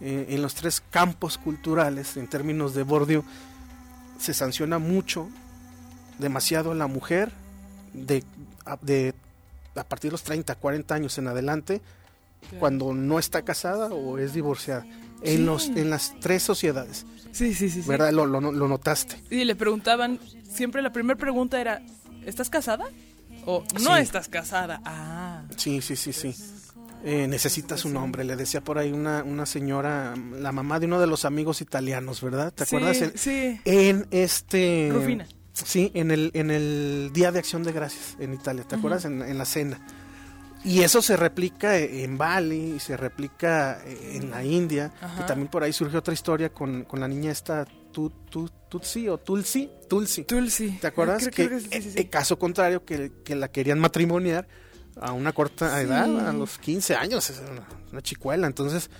eh, 0.00 0.26
en 0.28 0.42
los 0.42 0.54
tres 0.54 0.82
campos 0.90 1.38
culturales, 1.38 2.18
en 2.18 2.28
términos 2.28 2.74
de 2.74 2.82
Bordio, 2.82 3.24
se 4.18 4.34
sanciona 4.34 4.78
mucho, 4.78 5.30
demasiado 6.18 6.72
a 6.72 6.74
la 6.74 6.88
mujer, 6.88 7.32
de, 7.94 8.22
a, 8.66 8.76
de, 8.82 9.14
a 9.74 9.84
partir 9.84 10.10
de 10.10 10.12
los 10.12 10.24
30, 10.24 10.54
40 10.56 10.94
años 10.94 11.16
en 11.16 11.28
adelante, 11.28 11.80
cuando 12.58 12.92
no 12.94 13.18
está 13.18 13.42
casada 13.42 13.86
o 13.88 14.18
es 14.18 14.32
divorciada. 14.34 14.86
En, 15.22 15.46
los, 15.46 15.66
en 15.68 15.90
las 15.90 16.14
tres 16.20 16.44
sociedades, 16.44 17.04
Sí, 17.32 17.52
sí, 17.52 17.68
sí. 17.70 17.82
sí. 17.82 17.88
¿verdad? 17.88 18.12
Lo, 18.12 18.24
lo, 18.24 18.40
lo 18.40 18.68
notaste. 18.68 19.20
Y 19.30 19.44
le 19.44 19.56
preguntaban, 19.56 20.20
siempre 20.48 20.80
la 20.80 20.92
primera 20.92 21.18
pregunta 21.18 21.60
era, 21.60 21.82
¿estás 22.24 22.48
casada? 22.50 22.84
O 23.44 23.64
no 23.82 23.96
Sí. 23.96 24.02
estás 24.02 24.28
casada. 24.28 24.80
Ah. 24.84 25.42
Sí, 25.56 25.80
sí, 25.82 25.96
sí, 25.96 26.12
sí. 26.12 26.34
Eh, 27.04 27.26
necesitas 27.28 27.84
un 27.84 27.96
hombre, 27.96 28.24
le 28.24 28.34
decía 28.36 28.60
por 28.60 28.78
ahí 28.78 28.92
una, 28.92 29.22
una 29.24 29.44
señora, 29.46 30.14
la 30.38 30.52
mamá 30.52 30.78
de 30.80 30.86
uno 30.86 31.00
de 31.00 31.06
los 31.08 31.24
amigos 31.24 31.60
italianos, 31.62 32.20
¿verdad? 32.22 32.52
¿Te 32.52 32.64
acuerdas? 32.64 32.96
Sí, 32.96 33.04
En, 33.04 33.18
sí. 33.18 33.60
en 33.64 34.06
este... 34.12 34.90
Rufina. 34.92 35.26
Sí, 35.52 35.90
en 35.94 36.12
el, 36.12 36.30
en 36.34 36.50
el 36.52 37.10
Día 37.12 37.32
de 37.32 37.40
Acción 37.40 37.64
de 37.64 37.72
Gracias 37.72 38.16
en 38.20 38.34
Italia, 38.34 38.62
¿te 38.62 38.76
acuerdas? 38.76 39.04
En, 39.04 39.22
en 39.22 39.36
la 39.38 39.44
cena. 39.44 39.80
Y 40.68 40.82
eso 40.82 41.00
se 41.02 41.16
replica 41.16 41.76
en 41.78 42.18
Bali, 42.18 42.78
se 42.80 42.96
replica 42.96 43.80
en 43.86 44.30
la 44.30 44.44
India, 44.44 44.92
Ajá. 45.00 45.22
y 45.22 45.26
también 45.26 45.48
por 45.48 45.62
ahí 45.62 45.72
surge 45.72 45.96
otra 45.96 46.12
historia 46.14 46.50
con, 46.52 46.84
con 46.84 47.00
la 47.00 47.08
niña 47.08 47.30
esta 47.32 47.64
tu, 47.92 48.10
tu, 48.10 48.48
Tutsi 48.68 49.08
o 49.08 49.16
Tulsi, 49.18 49.70
Tulsi. 49.88 50.24
Tulsi. 50.24 50.72
¿Te 50.80 50.88
acuerdas? 50.88 51.22
Creo- 51.22 51.30
que 51.32 51.46
creo 51.46 51.60
sí, 51.60 51.68
sí, 51.82 51.90
sí. 51.92 51.98
eh, 51.98 52.08
caso 52.10 52.38
contrario, 52.38 52.84
que, 52.84 53.10
que 53.24 53.34
la 53.34 53.48
querían 53.48 53.78
matrimoniar 53.78 54.46
a 55.00 55.12
una 55.12 55.32
corta 55.32 55.80
edad, 55.80 56.28
a 56.28 56.32
los 56.34 56.58
15 56.58 56.94
años, 56.96 57.30
es 57.30 57.40
una, 57.50 57.66
una 57.92 58.02
chicuela. 58.02 58.46
Entonces, 58.46 58.90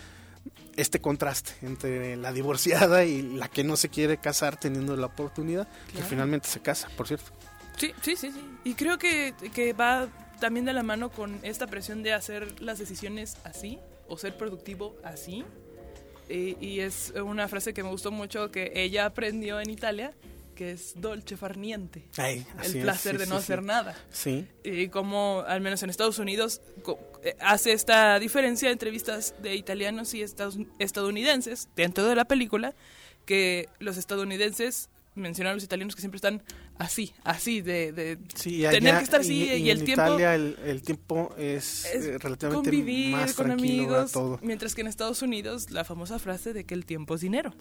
este 0.76 1.00
contraste 1.00 1.52
entre 1.62 2.16
la 2.16 2.32
divorciada 2.32 3.04
y 3.04 3.20
la 3.20 3.48
que 3.48 3.62
no 3.64 3.76
se 3.76 3.88
quiere 3.90 4.16
casar 4.18 4.58
teniendo 4.58 4.96
la 4.96 5.06
oportunidad, 5.06 5.68
que 5.94 6.02
finalmente 6.02 6.48
se 6.48 6.60
casa, 6.60 6.88
por 6.96 7.06
cierto. 7.08 7.30
Sí, 7.78 7.92
sí, 8.02 8.16
sí, 8.16 8.32
sí. 8.32 8.40
Y 8.64 8.75
creo 8.75 8.99
que, 8.99 9.35
que 9.54 9.73
va 9.73 10.08
también 10.40 10.66
de 10.66 10.73
la 10.73 10.82
mano 10.82 11.11
con 11.11 11.38
esta 11.42 11.66
presión 11.66 12.02
de 12.02 12.12
hacer 12.12 12.61
las 12.61 12.78
decisiones 12.78 13.37
así 13.44 13.78
o 14.08 14.16
ser 14.18 14.37
productivo 14.37 14.97
así. 15.04 15.44
Eh, 16.28 16.56
y 16.61 16.80
es 16.80 17.12
una 17.16 17.49
frase 17.49 17.73
que 17.73 17.82
me 17.82 17.90
gustó 17.90 18.11
mucho 18.11 18.50
que 18.50 18.73
ella 18.75 19.06
aprendió 19.06 19.61
en 19.61 19.70
Italia, 19.70 20.12
que 20.54 20.73
es 20.73 20.92
dolce 20.97 21.37
far 21.37 21.56
niente. 21.56 22.04
Ay, 22.16 22.44
el 22.64 22.76
es, 22.76 22.82
placer 22.82 23.12
sí, 23.12 23.18
de 23.18 23.25
sí, 23.25 23.30
no 23.30 23.37
sí. 23.37 23.42
hacer 23.44 23.62
nada. 23.62 23.97
Sí, 24.11 24.47
Y 24.64 24.88
como, 24.88 25.44
al 25.47 25.61
menos 25.61 25.82
en 25.82 25.90
Estados 25.90 26.18
Unidos, 26.18 26.61
eh, 27.23 27.37
hace 27.40 27.73
esta 27.73 28.18
diferencia 28.18 28.70
entre 28.70 28.90
vistas 28.90 29.35
de 29.40 29.54
italianos 29.54 30.12
y 30.14 30.23
estadounidenses 30.78 31.68
dentro 31.76 32.04
de 32.06 32.16
la 32.16 32.26
película, 32.26 32.75
que 33.25 33.68
los 33.78 33.97
estadounidenses 33.97 34.90
mencionan 35.18 35.52
a 35.52 35.54
los 35.54 35.64
italianos 35.64 35.94
que 35.94 36.00
siempre 36.00 36.16
están 36.16 36.42
así, 36.78 37.12
así, 37.25 37.60
de, 37.60 37.92
de 37.92 38.18
sí, 38.34 38.62
tener 38.62 38.90
allá- 38.94 38.98
que 38.98 39.04
estar 39.04 39.20
así 39.20 39.44
y, 39.44 39.70
el 39.70 39.78
en 39.80 39.84
tiempo 39.84 40.04
Italia 40.04 40.34
el, 40.34 40.56
el 40.64 40.82
tiempo 40.82 41.34
es, 41.37 41.84
es 41.87 42.04
eh, 42.04 42.18
relativamente 42.18 42.70
convivir 42.70 43.12
más 43.16 43.34
con 43.34 43.50
amigos, 43.50 44.12
todo. 44.12 44.38
mientras 44.42 44.75
que 44.75 44.80
en 44.82 44.87
Estados 44.87 45.20
Unidos 45.22 45.70
la 45.70 45.84
famosa 45.84 46.18
frase 46.18 46.52
de 46.52 46.64
que 46.64 46.75
el 46.75 46.87
tiempo 46.87 47.14
es 47.16 47.20
dinero. 47.20 47.52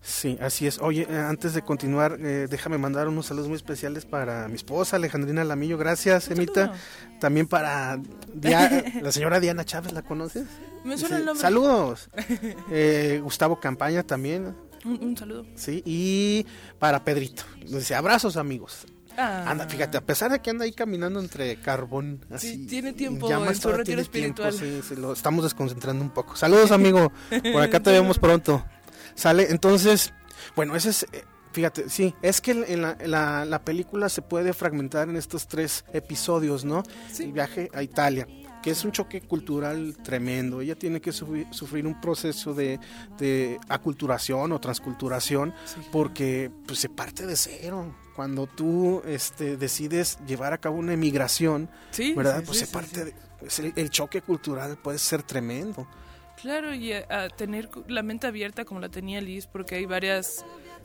Sí, 0.00 0.38
así 0.40 0.64
es. 0.68 0.78
Oye, 0.78 1.08
eh, 1.10 1.16
antes 1.16 1.54
de 1.54 1.62
continuar, 1.62 2.18
eh, 2.20 2.46
déjame 2.48 2.78
mandar 2.78 3.08
unos 3.08 3.26
saludos 3.26 3.48
muy 3.48 3.56
especiales 3.56 4.04
para 4.06 4.46
mi 4.46 4.54
esposa 4.54 4.94
Alejandrina 4.94 5.42
Lamillo. 5.42 5.76
Gracias, 5.76 6.30
Emita. 6.30 6.72
También 7.18 7.48
para 7.48 7.98
Dia- 8.32 8.84
la 9.02 9.10
señora 9.10 9.40
Diana 9.40 9.64
Chávez, 9.64 9.92
¿la 9.92 10.02
conoces? 10.02 10.44
Me 10.84 10.96
suena 10.96 11.16
el 11.18 11.24
nombre. 11.24 11.42
Saludos. 11.42 12.10
Eh, 12.70 13.18
Gustavo 13.24 13.58
Campaña 13.58 14.04
también, 14.04 14.54
Un, 14.84 15.02
un 15.02 15.16
saludo. 15.16 15.46
sí. 15.54 15.82
Y 15.84 16.46
para 16.78 17.04
Pedrito. 17.04 17.42
Dice, 17.66 17.94
abrazos, 17.94 18.36
amigos. 18.36 18.86
Ah. 19.16 19.44
Anda, 19.50 19.66
fíjate, 19.66 19.96
a 19.98 20.00
pesar 20.00 20.30
de 20.30 20.40
que 20.40 20.50
anda 20.50 20.64
ahí 20.64 20.72
caminando 20.72 21.18
entre 21.18 21.60
carbón, 21.60 22.24
así. 22.30 22.52
Sí, 22.52 22.66
tiene 22.66 22.92
tiempo 22.92 23.28
en 23.32 23.54
su 23.56 23.70
retiro 23.72 23.82
tiene 23.84 24.04
tiempo, 24.04 24.44
espiritual. 24.46 24.82
sí, 24.88 24.94
lo 24.94 25.12
estamos 25.12 25.42
desconcentrando 25.42 26.04
un 26.04 26.10
poco. 26.10 26.36
Saludos, 26.36 26.70
amigo. 26.70 27.10
Por 27.52 27.62
acá 27.62 27.80
te 27.80 27.90
vemos 27.90 28.18
pronto. 28.20 28.64
Sale, 29.16 29.48
entonces, 29.50 30.12
bueno, 30.54 30.76
ese 30.76 30.90
es. 30.90 31.02
eh, 31.12 31.24
Fíjate, 31.50 31.88
sí, 31.88 32.14
es 32.22 32.40
que 32.40 32.52
en 32.52 32.82
la, 32.82 32.96
la, 33.06 33.44
la 33.44 33.64
película 33.64 34.08
se 34.10 34.22
puede 34.22 34.52
fragmentar 34.52 35.08
en 35.08 35.16
estos 35.16 35.48
tres 35.48 35.84
episodios, 35.92 36.64
¿no? 36.64 36.84
Sí. 37.10 37.24
El 37.24 37.32
viaje 37.32 37.70
a 37.74 37.82
Italia, 37.82 38.28
que 38.62 38.70
es 38.70 38.84
un 38.84 38.92
choque 38.92 39.20
cultural 39.20 39.96
tremendo. 40.02 40.60
Ella 40.60 40.74
tiene 40.74 41.00
que 41.00 41.12
sufrir, 41.12 41.46
sufrir 41.50 41.86
un 41.86 42.00
proceso 42.00 42.54
de, 42.54 42.78
de 43.18 43.58
aculturación 43.68 44.52
o 44.52 44.60
transculturación 44.60 45.54
Sí. 45.64 45.80
porque 45.92 46.50
pues, 46.66 46.78
se 46.80 46.88
parte 46.88 47.26
de 47.26 47.36
cero. 47.36 47.94
Cuando 48.16 48.46
tú 48.48 49.00
este, 49.06 49.56
decides 49.56 50.18
llevar 50.26 50.52
a 50.52 50.58
cabo 50.58 50.76
una 50.76 50.92
emigración, 50.94 51.70
Sí, 51.90 52.14
¿verdad? 52.14 52.40
sí, 52.40 52.46
pues 52.46 52.58
se 52.58 52.66
parte 52.66 53.04
de... 53.06 53.14
pues, 53.38 53.58
el, 53.60 53.72
el 53.76 53.90
choque 53.90 54.22
cultural 54.22 54.76
puede 54.78 54.98
ser 54.98 55.22
tremendo. 55.22 55.86
Claro, 56.42 56.74
y 56.74 56.92
a, 56.92 57.04
a 57.08 57.28
tener 57.28 57.68
la 57.88 58.02
mente 58.02 58.26
abierta 58.26 58.64
como 58.64 58.80
la 58.80 58.88
tenía 58.88 59.20
Liz, 59.20 59.46
porque 59.46 59.76
hay 59.76 59.86
varias 59.86 60.44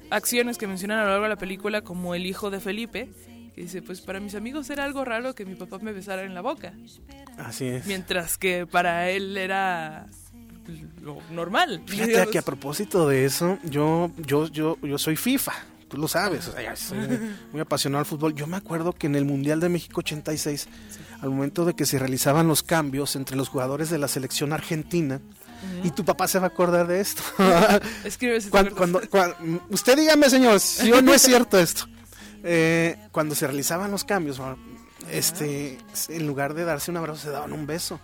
acciones 0.10 0.58
que 0.58 0.68
mencionan 0.68 1.00
a 1.00 1.04
lo 1.04 1.10
largo 1.10 1.24
de 1.24 1.30
la 1.30 1.36
película, 1.38 1.82
como 1.82 2.14
el 2.16 2.26
hijo 2.26 2.50
de 2.52 2.60
Felipe, 2.60 3.10
que 3.56 3.62
dice, 3.62 3.82
pues 3.82 4.02
para 4.02 4.20
mis 4.20 4.36
amigos 4.36 4.70
era 4.70 4.84
algo 4.84 5.06
raro 5.06 5.36
que 5.36 5.46
mi 5.46 5.56
papá 5.56 5.78
me 5.80 5.94
besara 5.94 6.24
en 6.24 6.34
la 6.34 6.42
boca. 6.42 6.74
Así 7.38 7.66
es. 7.68 7.86
Mientras 7.86 8.38
que 8.38 8.66
para 8.66 9.10
él 9.10 9.38
era 9.38 10.08
lo 11.02 11.20
normal. 11.32 11.84
Fíjate 11.88 12.28
que 12.32 12.38
a 12.40 12.42
propósito 12.42 13.08
de 13.08 13.26
eso, 13.26 13.60
yo, 13.64 14.12
yo, 14.18 14.48
yo, 14.48 14.78
yo 14.82 14.98
soy 14.98 15.16
FIFA. 15.16 15.54
Tú 15.88 15.98
lo 16.00 16.08
sabes, 16.08 16.48
o 16.48 16.54
sea, 16.54 16.76
soy 16.76 16.98
muy 17.52 17.62
apasionado 17.62 18.00
al 18.00 18.06
fútbol. 18.08 18.34
Yo 18.34 18.48
me 18.48 18.58
acuerdo 18.58 18.94
que 18.94 19.06
en 19.06 19.14
el 19.16 19.26
Mundial 19.26 19.60
de 19.60 19.70
México 19.70 20.00
86, 20.00 20.68
al 21.22 21.30
momento 21.30 21.66
de 21.66 21.76
que 21.76 21.86
se 21.86 22.00
realizaban 22.00 22.48
los 22.48 22.64
cambios 22.64 23.16
entre 23.16 23.38
los 23.38 23.48
jugadores 23.50 23.92
de 23.92 24.00
la 24.00 24.08
selección 24.08 24.54
argentina, 24.54 25.22
y 25.84 25.92
tu 25.92 26.04
papá 26.04 26.28
se 26.28 26.40
va 26.40 26.46
a 26.46 26.50
acordar 26.50 26.88
de 26.88 27.00
esto. 27.00 27.22
Escribe 28.04 28.42
si 28.42 28.50
cuando, 28.50 28.76
cuando- 28.76 29.02
cuando- 29.08 29.38
usted 29.70 29.96
dígame, 29.96 30.32
señor, 30.32 30.60
si 30.60 30.92
o 30.92 31.00
no 31.00 31.14
es 31.14 31.22
cierto 31.22 31.60
esto. 31.60 31.86
Eh, 32.44 32.98
cuando 33.12 33.36
se 33.36 33.48
realizaban 33.48 33.90
los 33.92 34.04
cambios, 34.04 34.40
este, 35.10 35.78
en 36.10 36.28
lugar 36.28 36.54
de 36.54 36.66
darse 36.66 36.92
un 36.92 36.98
abrazo, 36.98 37.20
se 37.22 37.30
daban 37.30 37.54
un 37.54 37.66
beso. 37.66 38.00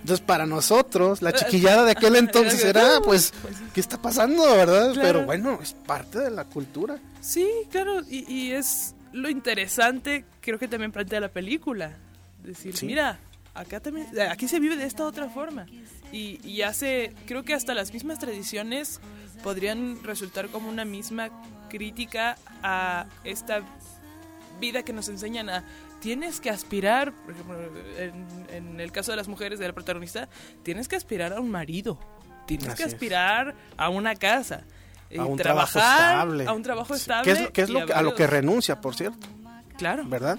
Entonces, 0.00 0.24
para 0.24 0.46
nosotros, 0.46 1.20
la 1.22 1.32
chiquillada 1.32 1.84
de 1.84 1.92
aquel 1.92 2.14
entonces 2.16 2.64
era, 2.64 3.00
pues, 3.04 3.32
¿qué 3.74 3.80
está 3.80 4.00
pasando, 4.00 4.42
verdad? 4.54 4.92
Claro. 4.92 5.00
Pero 5.02 5.24
bueno, 5.26 5.58
es 5.60 5.72
parte 5.72 6.20
de 6.20 6.30
la 6.30 6.44
cultura. 6.44 6.98
Sí, 7.20 7.48
claro, 7.70 8.02
y, 8.08 8.30
y 8.32 8.52
es 8.52 8.94
lo 9.12 9.28
interesante, 9.28 10.24
creo 10.40 10.58
que 10.58 10.68
también 10.68 10.92
plantea 10.92 11.18
la 11.20 11.28
película. 11.28 11.92
Decir, 12.44 12.76
Sí. 12.76 12.86
mira, 12.86 13.18
acá 13.54 13.80
también, 13.80 14.06
aquí 14.30 14.46
se 14.46 14.60
vive 14.60 14.76
de 14.76 14.84
esta 14.84 15.04
otra 15.04 15.28
forma. 15.28 15.66
Y, 16.12 16.40
y 16.46 16.62
hace, 16.62 17.14
creo 17.26 17.42
que 17.44 17.54
hasta 17.54 17.74
las 17.74 17.92
mismas 17.92 18.18
tradiciones 18.18 19.00
podrían 19.42 20.02
resultar 20.02 20.48
como 20.48 20.68
una 20.68 20.84
misma 20.84 21.28
crítica 21.68 22.36
a 22.62 23.06
esta 23.24 23.60
vida 24.60 24.82
que 24.82 24.92
nos 24.92 25.08
enseñan 25.08 25.50
a 25.50 25.64
tienes 26.00 26.40
que 26.40 26.48
aspirar, 26.50 27.12
por 27.12 27.32
ejemplo, 27.34 27.56
en, 27.98 28.26
en 28.54 28.80
el 28.80 28.92
caso 28.92 29.10
de 29.10 29.16
las 29.16 29.28
mujeres 29.28 29.58
de 29.58 29.66
la 29.66 29.72
protagonista, 29.74 30.28
tienes 30.62 30.88
que 30.88 30.96
aspirar 30.96 31.32
a 31.32 31.40
un 31.40 31.50
marido, 31.50 31.98
tienes 32.46 32.68
Así 32.68 32.76
que 32.76 32.82
es. 32.84 32.94
aspirar 32.94 33.54
a 33.76 33.88
una 33.88 34.14
casa, 34.14 34.64
A 35.18 35.24
un 35.24 35.36
trabajo 35.36 35.72
trabajar 35.72 36.10
estable. 36.28 36.46
a 36.46 36.52
un 36.52 36.62
trabajo 36.62 36.94
estable, 36.94 37.32
¿Qué 37.34 37.42
es, 37.44 37.50
qué 37.50 37.62
es 37.62 37.70
lo 37.70 37.84
que- 37.86 37.92
a 37.92 38.02
lo 38.02 38.14
que 38.14 38.26
renuncia, 38.26 38.80
por 38.80 38.94
cierto? 38.94 39.26
Claro, 39.78 40.04
¿verdad? 40.06 40.38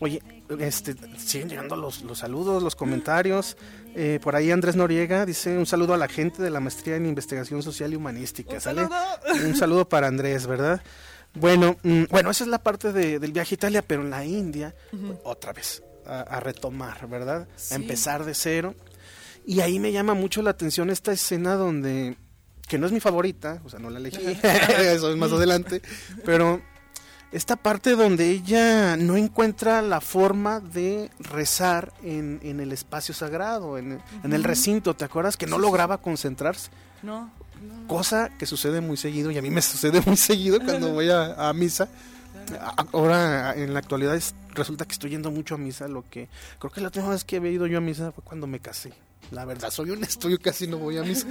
Oye, 0.00 0.22
este, 0.60 0.94
siguen 1.18 1.48
llegando 1.48 1.74
los, 1.76 2.02
los 2.02 2.18
saludos, 2.18 2.62
los 2.62 2.76
comentarios. 2.76 3.56
Eh, 3.94 4.20
por 4.22 4.36
ahí 4.36 4.50
Andrés 4.50 4.76
Noriega 4.76 5.26
dice 5.26 5.58
un 5.58 5.66
saludo 5.66 5.94
a 5.94 5.96
la 5.96 6.06
gente 6.08 6.42
de 6.42 6.50
la 6.50 6.60
maestría 6.60 6.96
en 6.96 7.06
investigación 7.06 7.62
social 7.62 7.92
y 7.92 7.96
humanística. 7.96 8.54
Un 8.54 8.60
¿sale? 8.60 8.82
saludo. 8.82 9.46
Un 9.48 9.56
saludo 9.56 9.88
para 9.88 10.06
Andrés, 10.06 10.46
¿verdad? 10.46 10.80
Bueno, 11.34 11.76
mm, 11.82 12.04
bueno, 12.10 12.30
esa 12.30 12.44
es 12.44 12.50
la 12.50 12.62
parte 12.62 12.92
de- 12.92 13.18
del 13.18 13.32
viaje 13.32 13.54
a 13.54 13.56
Italia, 13.56 13.82
pero 13.82 14.02
en 14.02 14.10
la 14.10 14.24
India, 14.24 14.74
otra 15.24 15.52
vez, 15.52 15.82
a, 16.06 16.20
a 16.20 16.40
retomar, 16.40 17.06
¿verdad? 17.08 17.48
Sí. 17.56 17.74
A 17.74 17.76
empezar 17.76 18.24
de 18.24 18.34
cero. 18.34 18.74
Y 19.44 19.60
ahí 19.60 19.78
me 19.78 19.92
llama 19.92 20.14
mucho 20.14 20.42
la 20.42 20.50
atención 20.50 20.90
esta 20.90 21.10
escena 21.12 21.54
donde, 21.54 22.16
que 22.68 22.78
no 22.78 22.86
es 22.86 22.92
mi 22.92 23.00
favorita, 23.00 23.60
o 23.64 23.68
sea, 23.70 23.78
no 23.78 23.88
la 23.90 23.98
elegí, 23.98 24.18
eso 24.80 25.10
es 25.10 25.16
más 25.16 25.32
adelante, 25.32 25.80
pero 26.24 26.60
esta 27.32 27.56
parte 27.56 27.94
donde 27.96 28.30
ella 28.30 28.96
no 28.96 29.16
encuentra 29.16 29.82
la 29.82 30.00
forma 30.00 30.60
de 30.60 31.10
rezar 31.20 31.92
en, 32.02 32.40
en 32.42 32.60
el 32.60 32.72
espacio 32.72 33.14
sagrado, 33.14 33.76
en, 33.78 34.00
en 34.24 34.32
el 34.32 34.44
recinto, 34.44 34.94
¿te 34.94 35.04
acuerdas? 35.04 35.36
Que 35.36 35.46
no 35.46 35.58
lograba 35.58 35.98
concentrarse, 35.98 36.70
no, 37.02 37.30
no. 37.62 37.86
cosa 37.86 38.30
que 38.38 38.46
sucede 38.46 38.80
muy 38.80 38.96
seguido 38.96 39.30
y 39.30 39.38
a 39.38 39.42
mí 39.42 39.50
me 39.50 39.60
sucede 39.62 40.00
muy 40.06 40.16
seguido 40.16 40.58
cuando 40.60 40.88
voy 40.92 41.10
a, 41.10 41.48
a 41.48 41.52
misa. 41.52 41.88
Ahora, 42.92 43.54
en 43.54 43.74
la 43.74 43.80
actualidad, 43.80 44.14
es- 44.16 44.34
resulta 44.54 44.86
que 44.86 44.92
estoy 44.92 45.10
yendo 45.10 45.30
mucho 45.30 45.54
a 45.54 45.58
misa, 45.58 45.86
lo 45.86 46.04
que 46.08 46.28
creo 46.58 46.70
que 46.72 46.80
la 46.80 46.86
última 46.88 47.10
vez 47.10 47.24
que 47.24 47.36
había 47.36 47.50
ido 47.50 47.66
yo 47.66 47.78
a 47.78 47.80
misa 47.82 48.10
fue 48.12 48.24
cuando 48.24 48.46
me 48.46 48.58
casé. 48.58 48.92
La 49.30 49.44
verdad, 49.44 49.70
soy 49.70 49.90
honesto, 49.90 50.28
yo 50.30 50.38
casi 50.38 50.66
no 50.66 50.78
voy 50.78 50.96
a 50.98 51.02
misa. 51.02 51.26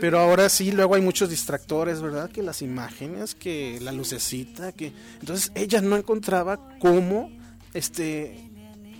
Pero 0.00 0.18
ahora 0.18 0.48
sí, 0.48 0.70
luego 0.72 0.94
hay 0.94 1.02
muchos 1.02 1.30
distractores, 1.30 2.00
¿verdad? 2.00 2.30
Que 2.30 2.42
las 2.42 2.62
imágenes, 2.62 3.34
que 3.34 3.78
la 3.80 3.90
lucecita, 3.92 4.72
que... 4.72 4.92
Entonces 5.20 5.50
ella 5.54 5.80
no 5.80 5.96
encontraba 5.96 6.58
cómo, 6.78 7.30
este, 7.74 8.38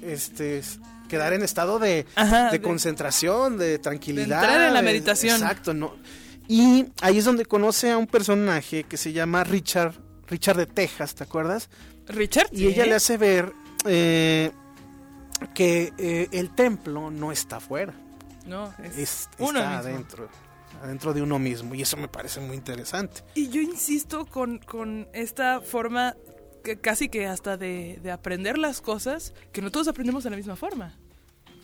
este, 0.03 0.63
quedar 1.09 1.33
en 1.35 1.43
estado 1.43 1.79
de, 1.79 2.07
Ajá, 2.17 2.47
de 2.47 2.59
de- 2.59 2.63
concentración, 2.63 3.59
de 3.59 3.79
tranquilidad. 3.79 4.43
entrar 4.43 4.67
en 4.69 4.75
la 4.75 4.81
de- 4.81 4.87
meditación. 4.87 5.37
Exacto, 5.41 5.75
¿no? 5.75 5.95
Y 6.49 6.87
ahí 7.03 7.19
es 7.19 7.25
donde 7.27 7.45
conoce 7.45 7.91
a 7.91 7.99
un 7.99 8.07
personaje 8.07 8.85
que 8.85 8.97
se 8.97 9.13
llama 9.13 9.45
Richard, 9.45 9.95
Richard 10.27 10.57
de 10.57 10.67
Texas, 10.67 11.15
¿te 11.15 11.25
acuerdas? 11.25 11.69
Richard, 12.07 12.49
Y 12.53 12.67
ella 12.67 12.87
le 12.87 12.95
hace 12.95 13.19
ver 13.19 13.53
eh, 13.85 14.51
que 15.55 15.93
eh, 15.99 16.29
el 16.33 16.55
templo 16.55 17.11
no 17.11 17.31
está 17.33 17.57
afuera, 17.57 17.93
no, 18.49 18.73
es, 18.83 18.99
es- 18.99 19.29
uno 19.39 19.59
está 19.61 19.71
mismo. 19.77 19.79
adentro, 19.89 20.29
adentro 20.83 21.13
de 21.15 21.23
uno 21.23 21.39
mismo. 21.39 21.75
Y 21.75 21.83
eso 21.83 21.97
me 21.97 22.09
parece 22.09 22.41
muy 22.41 22.57
interesante. 22.57 23.23
Y 23.35 23.49
yo 23.49 23.61
insisto 23.61 24.27
con, 24.27 24.59
con 24.59 25.09
esta 25.13 25.61
forma 25.61 26.17
que 26.65 26.77
casi 26.79 27.09
que 27.09 27.27
hasta 27.27 27.57
de, 27.57 27.99
de 28.03 28.11
aprender 28.11 28.59
las 28.59 28.81
cosas, 28.81 29.33
que 29.53 29.63
no 29.63 29.71
todos 29.71 29.89
aprendemos 29.89 30.25
de 30.25 30.31
la 30.31 30.37
misma 30.37 30.57
forma. 30.57 30.95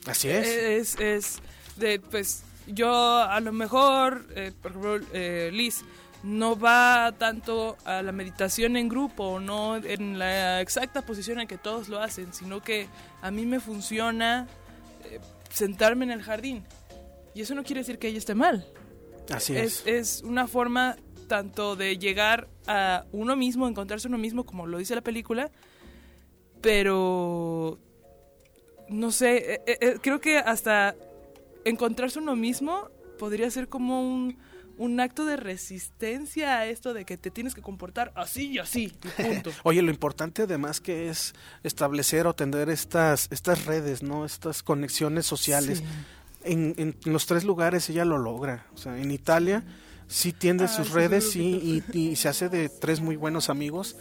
Así 0.07 0.29
es. 0.29 0.47
Es, 0.47 1.01
es 1.01 1.39
de, 1.77 1.99
pues, 2.01 2.43
yo 2.67 2.95
a 3.19 3.41
lo 3.41 3.53
mejor, 3.53 4.27
eh, 4.37 4.53
por 4.63 4.71
ejemplo, 4.71 5.01
eh, 5.13 5.51
Liz, 5.53 5.83
no 6.23 6.59
va 6.59 7.13
tanto 7.19 7.77
a 7.85 8.01
la 8.01 8.11
meditación 8.13 8.77
en 8.77 8.89
grupo, 8.89 9.41
no 9.41 9.77
en 9.77 10.19
la 10.19 10.61
exacta 10.63 11.03
posición 11.03 11.41
en 11.41 11.47
que 11.49 11.59
todos 11.59 11.89
lo 11.91 12.01
hacen, 12.01 12.33
sino 12.33 12.63
que 12.63 12.89
a 13.21 13.31
mí 13.31 13.45
me 13.45 13.61
funciona 13.61 14.47
eh, 15.05 15.21
sentarme 15.55 16.05
en 16.05 16.11
el 16.11 16.23
jardín. 16.23 16.65
Y 17.35 17.41
eso 17.41 17.55
no 17.55 17.63
quiere 17.65 17.81
decir 17.81 17.99
que 17.99 18.09
ella 18.09 18.19
esté 18.19 18.35
mal. 18.35 18.67
Así 19.33 19.57
Es, 19.57 19.87
es. 19.87 20.19
es 20.19 20.23
una 20.23 20.47
forma 20.47 20.97
tanto 21.29 21.77
de 21.77 21.97
llegar 21.97 22.49
a 22.67 23.07
uno 23.13 23.37
mismo, 23.37 23.67
encontrarse 23.67 24.09
uno 24.09 24.19
mismo, 24.19 24.45
como 24.45 24.67
lo 24.67 24.79
dice 24.79 24.95
la 24.95 25.01
película, 25.01 25.51
pero 26.61 27.79
no 28.89 29.11
sé, 29.11 29.55
eh, 29.55 29.61
eh, 29.67 29.79
eh, 29.81 29.95
creo 30.03 30.21
que 30.21 30.39
hasta 30.39 30.95
encontrarse 31.65 32.19
uno 32.19 32.37
mismo 32.37 32.91
podría 33.19 33.51
ser 33.51 33.69
como 33.69 34.03
un, 34.03 34.37
un 34.79 35.01
acto 35.01 35.25
de 35.25 35.37
resistencia 35.37 36.59
a 36.59 36.67
esto 36.67 36.95
de 36.95 37.05
que 37.05 37.17
te 37.17 37.31
tienes 37.31 37.55
que 37.55 37.63
comportar 37.63 38.13
así 38.17 38.53
y 38.53 38.59
así, 38.59 38.93
y 39.19 39.23
punto. 39.23 39.51
Oye, 39.65 39.83
lo 39.83 39.91
importante 39.91 40.43
además 40.43 40.81
que 40.81 41.09
es 41.09 41.35
establecer 41.63 42.27
o 42.27 42.35
tener 42.35 42.69
estas, 42.71 43.29
estas 43.31 43.65
redes, 43.67 44.03
¿no? 44.03 44.25
Estas 44.25 44.63
conexiones 44.63 45.27
sociales. 45.27 45.79
Sí. 45.79 45.85
En, 46.45 46.75
en 46.77 47.13
los 47.13 47.27
tres 47.27 47.45
lugares 47.45 47.89
ella 47.89 48.05
lo 48.05 48.19
logra. 48.19 48.67
O 48.75 48.79
sea, 48.79 48.99
en 48.99 49.11
Italia 49.11 49.65
sí 50.09 50.33
tiende 50.33 50.65
Ah, 50.65 50.69
sus 50.69 50.91
redes 50.91 51.31
sí, 51.31 51.83
y, 51.93 51.99
y 51.99 52.17
se 52.17 52.29
hace 52.29 52.49
de 52.49 52.69
tres 52.69 53.01
muy 53.01 53.17
buenos 53.17 53.49
amigos. 53.51 53.97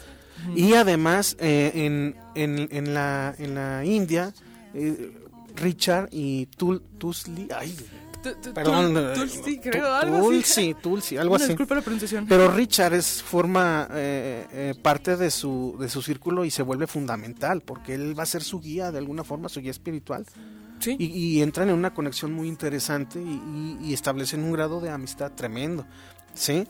Y 0.55 0.73
además 0.73 1.37
eh, 1.39 1.71
en, 1.73 2.17
en, 2.35 2.67
en, 2.71 2.93
la, 2.93 3.33
en 3.37 3.55
la 3.55 3.85
India, 3.85 4.33
eh, 4.73 5.13
Richard 5.55 6.09
y 6.11 6.47
Tul, 6.47 6.81
Tulsi, 6.97 7.47
ay, 7.55 7.73
perdón, 8.53 8.97
eh, 8.97 9.13
Tulsi, 9.15 9.55
Tu- 9.57 9.61
creo, 9.69 9.93
algo 9.93 10.15
así. 10.17 10.27
Tulsi, 10.29 10.73
Tulsi, 10.81 11.17
algo 11.17 11.35
así. 11.35 11.47
Disculpa 11.47 11.75
la 11.75 11.81
pronunciación. 11.81 12.25
Pero 12.27 12.49
Richard 12.51 12.93
es 12.93 13.21
forma 13.21 13.87
eh, 13.91 14.45
eh, 14.51 14.73
parte 14.81 15.15
de 15.17 15.29
su 15.31 15.75
de 15.79 15.89
su 15.89 16.01
círculo 16.01 16.45
y 16.45 16.51
se 16.51 16.63
vuelve 16.63 16.87
fundamental 16.87 17.61
porque 17.61 17.93
él 17.95 18.17
va 18.17 18.23
a 18.23 18.27
ser 18.27 18.43
su 18.43 18.59
guía 18.59 18.91
de 18.91 18.97
alguna 18.99 19.23
forma, 19.23 19.49
su 19.49 19.59
guía 19.61 19.71
espiritual 19.71 20.25
sí. 20.79 20.95
y, 20.99 21.05
y 21.05 21.41
entran 21.41 21.69
en 21.69 21.75
una 21.75 21.93
conexión 21.93 22.33
muy 22.33 22.47
interesante 22.47 23.19
y, 23.21 23.23
y- 23.25 23.77
y 23.89 23.93
establecen 23.93 24.43
un 24.43 24.51
grado 24.53 24.79
de 24.81 24.89
amistad 24.89 25.31
tremendo, 25.33 25.85
sí. 26.33 26.67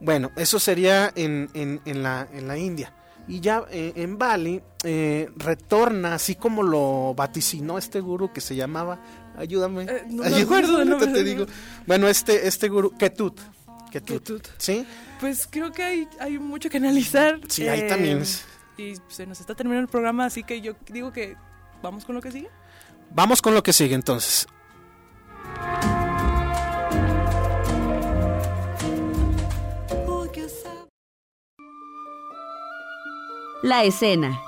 Bueno, 0.00 0.30
eso 0.36 0.58
sería 0.58 1.10
en, 1.16 1.48
en, 1.54 1.80
en 1.86 2.02
la 2.02 2.28
en 2.32 2.46
la 2.48 2.58
India 2.58 2.92
y 3.28 3.40
ya 3.40 3.64
eh, 3.70 3.92
en 3.96 4.18
Bali 4.18 4.62
eh, 4.84 5.28
retorna 5.36 6.14
así 6.14 6.36
como 6.36 6.62
lo 6.62 7.12
vaticinó 7.16 7.76
este 7.78 8.00
gurú 8.00 8.30
que 8.32 8.40
se 8.40 8.54
llamaba, 8.54 9.00
ayúdame, 9.36 9.82
Eh, 9.84 10.04
no 10.08 10.22
me 10.22 10.26
ayúdame, 10.26 10.42
acuerdo 10.44 10.78
del 10.78 10.88
ahorita 10.92 11.06
nombre. 11.06 11.22
te 11.22 11.28
digo. 11.28 11.46
Bueno, 11.86 12.08
este 12.08 12.46
este 12.48 12.68
gurú 12.68 12.96
Ketut, 12.96 13.38
Ketut, 13.90 14.22
Ketut. 14.24 14.46
sí. 14.58 14.86
Pues 15.20 15.46
creo 15.50 15.72
que 15.72 15.82
hay, 15.82 16.08
hay 16.20 16.38
mucho 16.38 16.68
que 16.68 16.76
analizar. 16.76 17.40
Sí, 17.48 17.66
ahí 17.68 17.80
eh, 17.80 17.88
también 17.88 18.18
es. 18.18 18.44
Y 18.76 18.94
se 19.08 19.24
nos 19.26 19.40
está 19.40 19.54
terminando 19.54 19.82
el 19.86 19.88
programa, 19.90 20.26
así 20.26 20.42
que 20.42 20.60
yo 20.60 20.74
digo 20.90 21.10
que 21.12 21.36
vamos 21.82 22.04
con 22.04 22.14
lo 22.14 22.20
que 22.20 22.30
sigue. 22.30 22.48
Vamos 23.14 23.40
con 23.40 23.54
lo 23.54 23.62
que 23.62 23.72
sigue 23.72 23.94
entonces. 23.94 24.46
La 33.62 33.84
escena. 33.84 34.38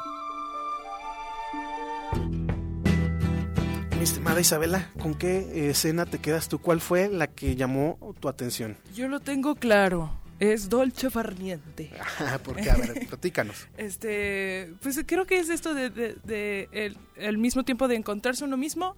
Estimada 4.09 4.40
Isabela, 4.40 4.90
¿con 5.01 5.14
qué 5.14 5.68
escena 5.71 6.07
te 6.07 6.18
quedas 6.18 6.49
tú? 6.49 6.59
¿Cuál 6.61 6.81
fue 6.81 7.09
la 7.09 7.27
que 7.27 7.57
llamó 7.57 7.99
tu 8.21 8.29
atención? 8.29 8.77
Yo 8.94 9.07
lo 9.09 9.21
tengo 9.21 9.55
claro. 9.55 10.12
Es 10.40 10.68
dolce 10.68 11.11
farniente. 11.11 11.90
Porque, 12.44 12.71
a 12.71 12.77
ver, 12.77 13.07
platícanos. 13.09 13.66
Este, 13.77 14.73
pues 14.83 14.99
creo 15.07 15.27
que 15.27 15.38
es 15.38 15.49
esto 15.51 15.75
de, 15.75 15.90
de- 15.90 16.16
de 16.25 16.68
el, 16.73 16.97
el 17.16 17.38
mismo 17.38 17.64
tiempo 17.64 17.87
de 17.88 17.97
encontrarse 17.97 18.44
uno 18.44 18.57
mismo 18.57 18.97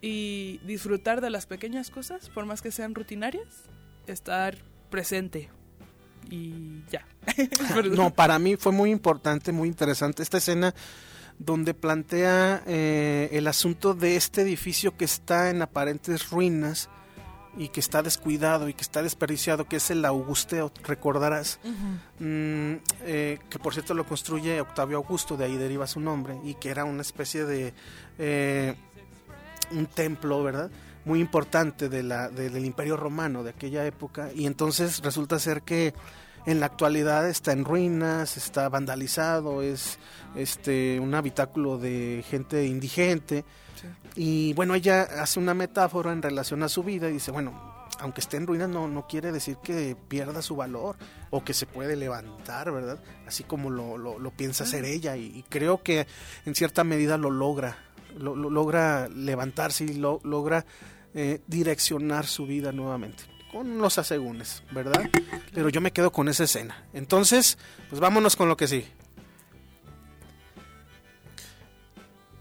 y 0.00 0.60
disfrutar 0.64 1.20
de 1.20 1.30
las 1.30 1.46
pequeñas 1.46 1.90
cosas, 1.90 2.28
por 2.28 2.44
más 2.46 2.62
que 2.62 2.70
sean 2.70 2.94
rutinarias, 2.94 3.48
estar 4.06 4.56
presente 4.90 5.48
y 6.30 6.82
ya. 6.90 7.04
No, 7.96 8.10
para 8.14 8.38
mí 8.38 8.56
fue 8.56 8.70
muy 8.72 8.90
importante, 8.90 9.50
muy 9.52 9.68
interesante 9.68 10.22
esta 10.22 10.38
escena 10.38 10.74
donde 11.38 11.74
plantea 11.74 12.62
eh, 12.66 13.28
el 13.32 13.46
asunto 13.46 13.94
de 13.94 14.16
este 14.16 14.42
edificio 14.42 14.96
que 14.96 15.04
está 15.04 15.50
en 15.50 15.62
aparentes 15.62 16.30
ruinas 16.30 16.88
y 17.56 17.68
que 17.70 17.80
está 17.80 18.02
descuidado 18.02 18.68
y 18.68 18.74
que 18.74 18.82
está 18.82 19.02
desperdiciado, 19.02 19.66
que 19.66 19.76
es 19.76 19.90
el 19.90 20.04
Augusteo, 20.04 20.70
recordarás, 20.84 21.58
Mm, 22.20 22.74
eh, 23.02 23.38
que 23.50 23.58
por 23.58 23.72
cierto 23.72 23.94
lo 23.94 24.04
construye 24.04 24.60
Octavio 24.60 24.96
Augusto, 24.98 25.36
de 25.36 25.44
ahí 25.46 25.56
deriva 25.56 25.86
su 25.86 26.00
nombre, 26.00 26.36
y 26.44 26.54
que 26.54 26.70
era 26.70 26.84
una 26.84 27.02
especie 27.02 27.44
de 27.44 27.72
eh, 28.18 28.74
un 29.70 29.86
templo, 29.86 30.42
¿verdad? 30.42 30.70
Muy 31.04 31.20
importante 31.20 31.88
de 31.88 32.02
la, 32.02 32.28
de- 32.28 32.50
del 32.50 32.64
Imperio 32.64 32.96
Romano 32.96 33.42
de 33.44 33.50
aquella 33.50 33.86
época, 33.86 34.30
y 34.34 34.46
entonces 34.46 35.00
resulta 35.02 35.38
ser 35.38 35.62
que 35.62 35.94
en 36.48 36.60
la 36.60 36.66
actualidad 36.66 37.28
está 37.28 37.52
en 37.52 37.62
ruinas, 37.66 38.38
está 38.38 38.70
vandalizado, 38.70 39.60
es 39.60 39.98
este 40.34 40.98
un 40.98 41.14
habitáculo 41.14 41.76
de 41.76 42.24
gente 42.26 42.64
indigente. 42.64 43.44
Y 44.16 44.54
bueno, 44.54 44.74
ella 44.74 45.02
hace 45.20 45.38
una 45.38 45.52
metáfora 45.52 46.10
en 46.10 46.22
relación 46.22 46.62
a 46.62 46.70
su 46.70 46.82
vida 46.82 47.10
y 47.10 47.12
dice, 47.12 47.32
bueno, 47.32 47.86
aunque 47.98 48.22
esté 48.22 48.38
en 48.38 48.46
ruinas 48.46 48.70
no, 48.70 48.88
no 48.88 49.06
quiere 49.06 49.30
decir 49.30 49.58
que 49.62 49.94
pierda 50.08 50.40
su 50.40 50.56
valor 50.56 50.96
o 51.28 51.44
que 51.44 51.52
se 51.52 51.66
puede 51.66 51.96
levantar, 51.96 52.72
¿verdad? 52.72 52.98
Así 53.26 53.44
como 53.44 53.68
lo, 53.68 53.98
lo, 53.98 54.18
lo 54.18 54.30
piensa 54.30 54.64
hacer 54.64 54.86
ella 54.86 55.18
y, 55.18 55.26
y 55.26 55.42
creo 55.50 55.82
que 55.82 56.06
en 56.46 56.54
cierta 56.54 56.82
medida 56.82 57.18
lo 57.18 57.30
logra, 57.30 57.76
lo, 58.16 58.34
lo 58.34 58.48
logra 58.48 59.10
levantarse 59.10 59.84
y 59.84 59.94
lo, 59.94 60.18
logra 60.24 60.64
eh, 61.12 61.42
direccionar 61.46 62.24
su 62.24 62.46
vida 62.46 62.72
nuevamente 62.72 63.37
con 63.52 63.78
los 63.78 63.98
asegúnes, 63.98 64.62
¿verdad? 64.72 65.08
Pero 65.54 65.68
yo 65.68 65.80
me 65.80 65.92
quedo 65.92 66.12
con 66.12 66.28
esa 66.28 66.44
escena. 66.44 66.84
Entonces, 66.92 67.58
pues 67.88 68.00
vámonos 68.00 68.36
con 68.36 68.48
lo 68.48 68.56
que 68.56 68.68
sí. 68.68 68.86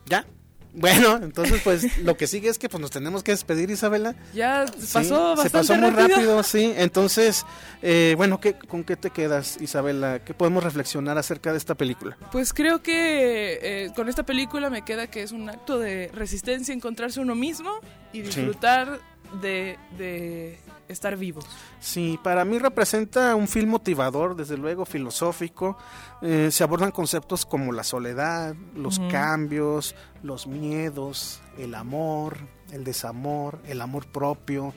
¿Ya? 0.06 0.26
Bueno, 0.74 1.18
entonces 1.24 1.62
pues 1.64 1.98
lo 2.00 2.16
que 2.18 2.28
sigue 2.28 2.50
es 2.50 2.60
que 2.60 2.70
pues 2.70 2.80
nos 2.80 2.92
tenemos 2.92 3.24
que 3.24 3.32
despedir, 3.32 3.70
Isabela. 3.72 4.16
Ya 4.34 4.66
Sí, 4.68 4.88
pasó 4.94 5.36
se 5.36 5.44
bastante 5.44 5.50
pasó 5.50 5.76
muy 5.76 5.90
rápido. 5.90 6.08
rápido, 6.18 6.44
sí. 6.44 6.74
Entonces, 6.78 7.46
eh, 7.82 8.14
bueno, 8.16 8.40
¿qué, 8.40 8.54
¿con 8.54 8.84
qué 8.84 8.96
te 8.96 9.10
quedas, 9.10 9.58
Isabela? 9.60 10.20
¿Qué 10.24 10.34
podemos 10.36 10.64
reflexionar 10.64 11.18
acerca 11.18 11.52
de 11.52 11.58
esta 11.58 11.76
película? 11.76 12.18
Pues 12.32 12.54
creo 12.54 12.84
que 12.84 13.60
eh, 13.62 13.92
con 13.96 14.08
esta 14.08 14.24
película 14.24 14.70
me 14.70 14.84
queda 14.84 15.08
que 15.08 15.24
es 15.24 15.32
un 15.32 15.50
acto 15.50 15.80
de 15.80 16.12
resistencia 16.14 16.74
encontrarse 16.74 17.20
uno 17.20 17.34
mismo 17.34 17.72
y 18.14 18.22
disfrutar 18.22 19.00
de, 19.42 19.78
de 19.98 20.60
estar 20.88 21.16
vivo. 21.18 21.42
Sí, 21.80 22.20
para 22.24 22.46
mí 22.46 22.60
representa 22.60 23.36
un 23.36 23.48
film 23.48 23.70
motivador, 23.70 24.36
desde 24.36 24.58
luego 24.58 24.86
filosófico. 24.86 25.78
Eh, 26.22 26.50
se 26.52 26.64
abordan 26.64 26.92
conceptos 26.92 27.46
como 27.46 27.72
la 27.72 27.84
soledad, 27.84 28.56
los 28.76 29.00
cambios, 29.12 29.96
los 30.24 30.48
miedos, 30.48 31.42
el 31.58 31.76
amor, 31.76 32.38
el 32.72 32.84
desamor, 32.84 33.60
el 33.66 33.82
amor 33.82 34.06
propio. 34.08 34.74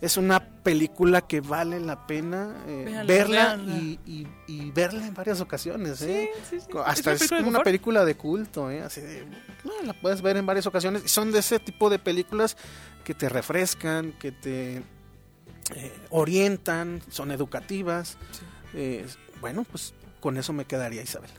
Es 0.00 0.16
una 0.16 0.40
película 0.64 1.20
que 1.20 1.40
vale 1.40 1.78
la 1.78 2.08
pena 2.08 2.56
eh, 2.66 2.82
Véanla, 2.86 3.04
verla 3.04 3.56
y, 3.80 4.00
y- 4.04 4.26
y 4.48 4.70
verla 4.72 5.06
en 5.06 5.14
varias 5.14 5.40
ocasiones. 5.40 6.02
¿eh? 6.02 6.28
sí, 6.50 6.58
sí. 6.58 6.66
Hasta 6.84 7.12
Es 7.12 7.28
como 7.28 7.48
una 7.48 7.62
película 7.62 8.04
de 8.04 8.16
culto, 8.16 8.68
¿eh? 8.68 8.82
Así 8.82 9.00
de, 9.00 9.24
no, 9.62 9.70
la 9.84 9.92
puedes 9.92 10.20
ver 10.20 10.36
en 10.36 10.44
varias 10.44 10.66
ocasiones. 10.66 11.04
Y 11.04 11.08
son 11.08 11.30
de 11.30 11.38
ese 11.38 11.60
tipo 11.60 11.88
de 11.88 12.00
películas 12.00 12.56
que 13.04 13.14
te 13.14 13.28
refrescan, 13.28 14.10
que 14.18 14.32
te 14.32 14.82
eh, 15.74 15.92
orientan, 16.10 17.02
son 17.10 17.30
educativas. 17.30 18.16
Eh, 18.74 19.06
bueno, 19.40 19.64
pues 19.64 19.94
con 20.20 20.36
eso 20.36 20.52
me 20.52 20.64
quedaría, 20.64 21.02
Isabel. 21.02 21.30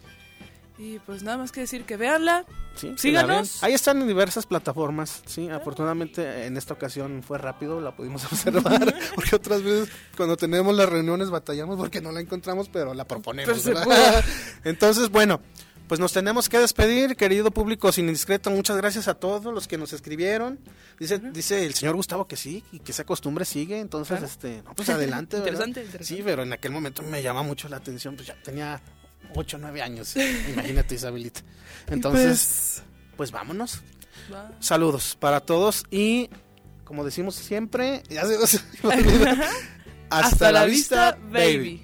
Y 0.77 0.97
pues 0.99 1.21
nada 1.21 1.37
más 1.37 1.51
que 1.51 1.61
decir 1.61 1.83
que 1.83 1.97
véanla. 1.97 2.45
¿sí? 2.75 2.93
Síganos. 2.97 3.63
Ahí 3.63 3.73
están 3.73 4.01
en 4.01 4.07
diversas 4.07 4.45
plataformas. 4.45 5.21
Sí, 5.25 5.47
afortunadamente 5.49 6.47
en 6.47 6.57
esta 6.57 6.73
ocasión 6.73 7.21
fue 7.21 7.37
rápido, 7.37 7.79
la 7.79 7.95
pudimos 7.95 8.25
observar. 8.31 8.95
porque 9.15 9.35
otras 9.35 9.61
veces 9.61 9.89
cuando 10.17 10.35
tenemos 10.35 10.75
las 10.75 10.89
reuniones 10.89 11.29
batallamos 11.29 11.77
porque 11.77 12.01
no 12.01 12.11
la 12.11 12.21
encontramos, 12.21 12.69
pero 12.69 12.93
la 12.93 13.05
proponemos. 13.05 13.69
Entonces, 14.63 15.09
bueno. 15.09 15.41
Pues 15.87 15.99
nos 15.99 16.13
tenemos 16.13 16.49
que 16.49 16.57
despedir, 16.59 17.15
querido 17.15 17.51
público 17.51 17.91
sin 17.91 18.07
indiscreto. 18.07 18.49
Muchas 18.49 18.77
gracias 18.77 19.07
a 19.07 19.13
todos 19.15 19.53
los 19.53 19.67
que 19.67 19.77
nos 19.77 19.93
escribieron. 19.93 20.57
Dice, 20.99 21.19
dice 21.19 21.65
el 21.65 21.73
señor 21.73 21.95
Gustavo 21.95 22.25
que 22.27 22.35
sí, 22.37 22.63
y 22.71 22.79
que 22.79 22.93
esa 22.93 23.03
costumbre 23.03 23.45
sigue. 23.45 23.79
Entonces, 23.79 24.17
Claro. 24.17 24.25
este, 24.25 24.61
no, 24.63 24.73
pues 24.73 24.89
adelante. 24.89 25.37
Interesante, 25.37 25.81
interesante. 25.83 26.05
Sí, 26.15 26.21
pero 26.23 26.43
en 26.43 26.53
aquel 26.53 26.71
momento 26.71 27.03
me 27.03 27.21
llama 27.21 27.43
mucho 27.43 27.67
la 27.69 27.77
atención. 27.77 28.15
Pues 28.15 28.27
ya 28.27 28.35
tenía 28.41 28.81
8 29.35 29.57
o 29.57 29.59
9 29.59 29.81
años. 29.81 30.15
Imagínate, 30.15 30.95
Isabelita. 30.95 31.41
Entonces, 31.87 32.81
pues 33.17 33.31
vámonos. 33.31 33.81
Pues, 34.29 34.39
va. 34.39 34.51
Saludos 34.61 35.17
para 35.19 35.41
todos 35.41 35.83
y 35.91 36.29
como 36.85 37.03
decimos 37.03 37.35
siempre, 37.35 38.03
ya 38.09 38.25
se- 38.25 38.37
hasta, 40.09 40.51
la, 40.51 40.65
vista, 40.65 41.17
baby. 41.29 41.83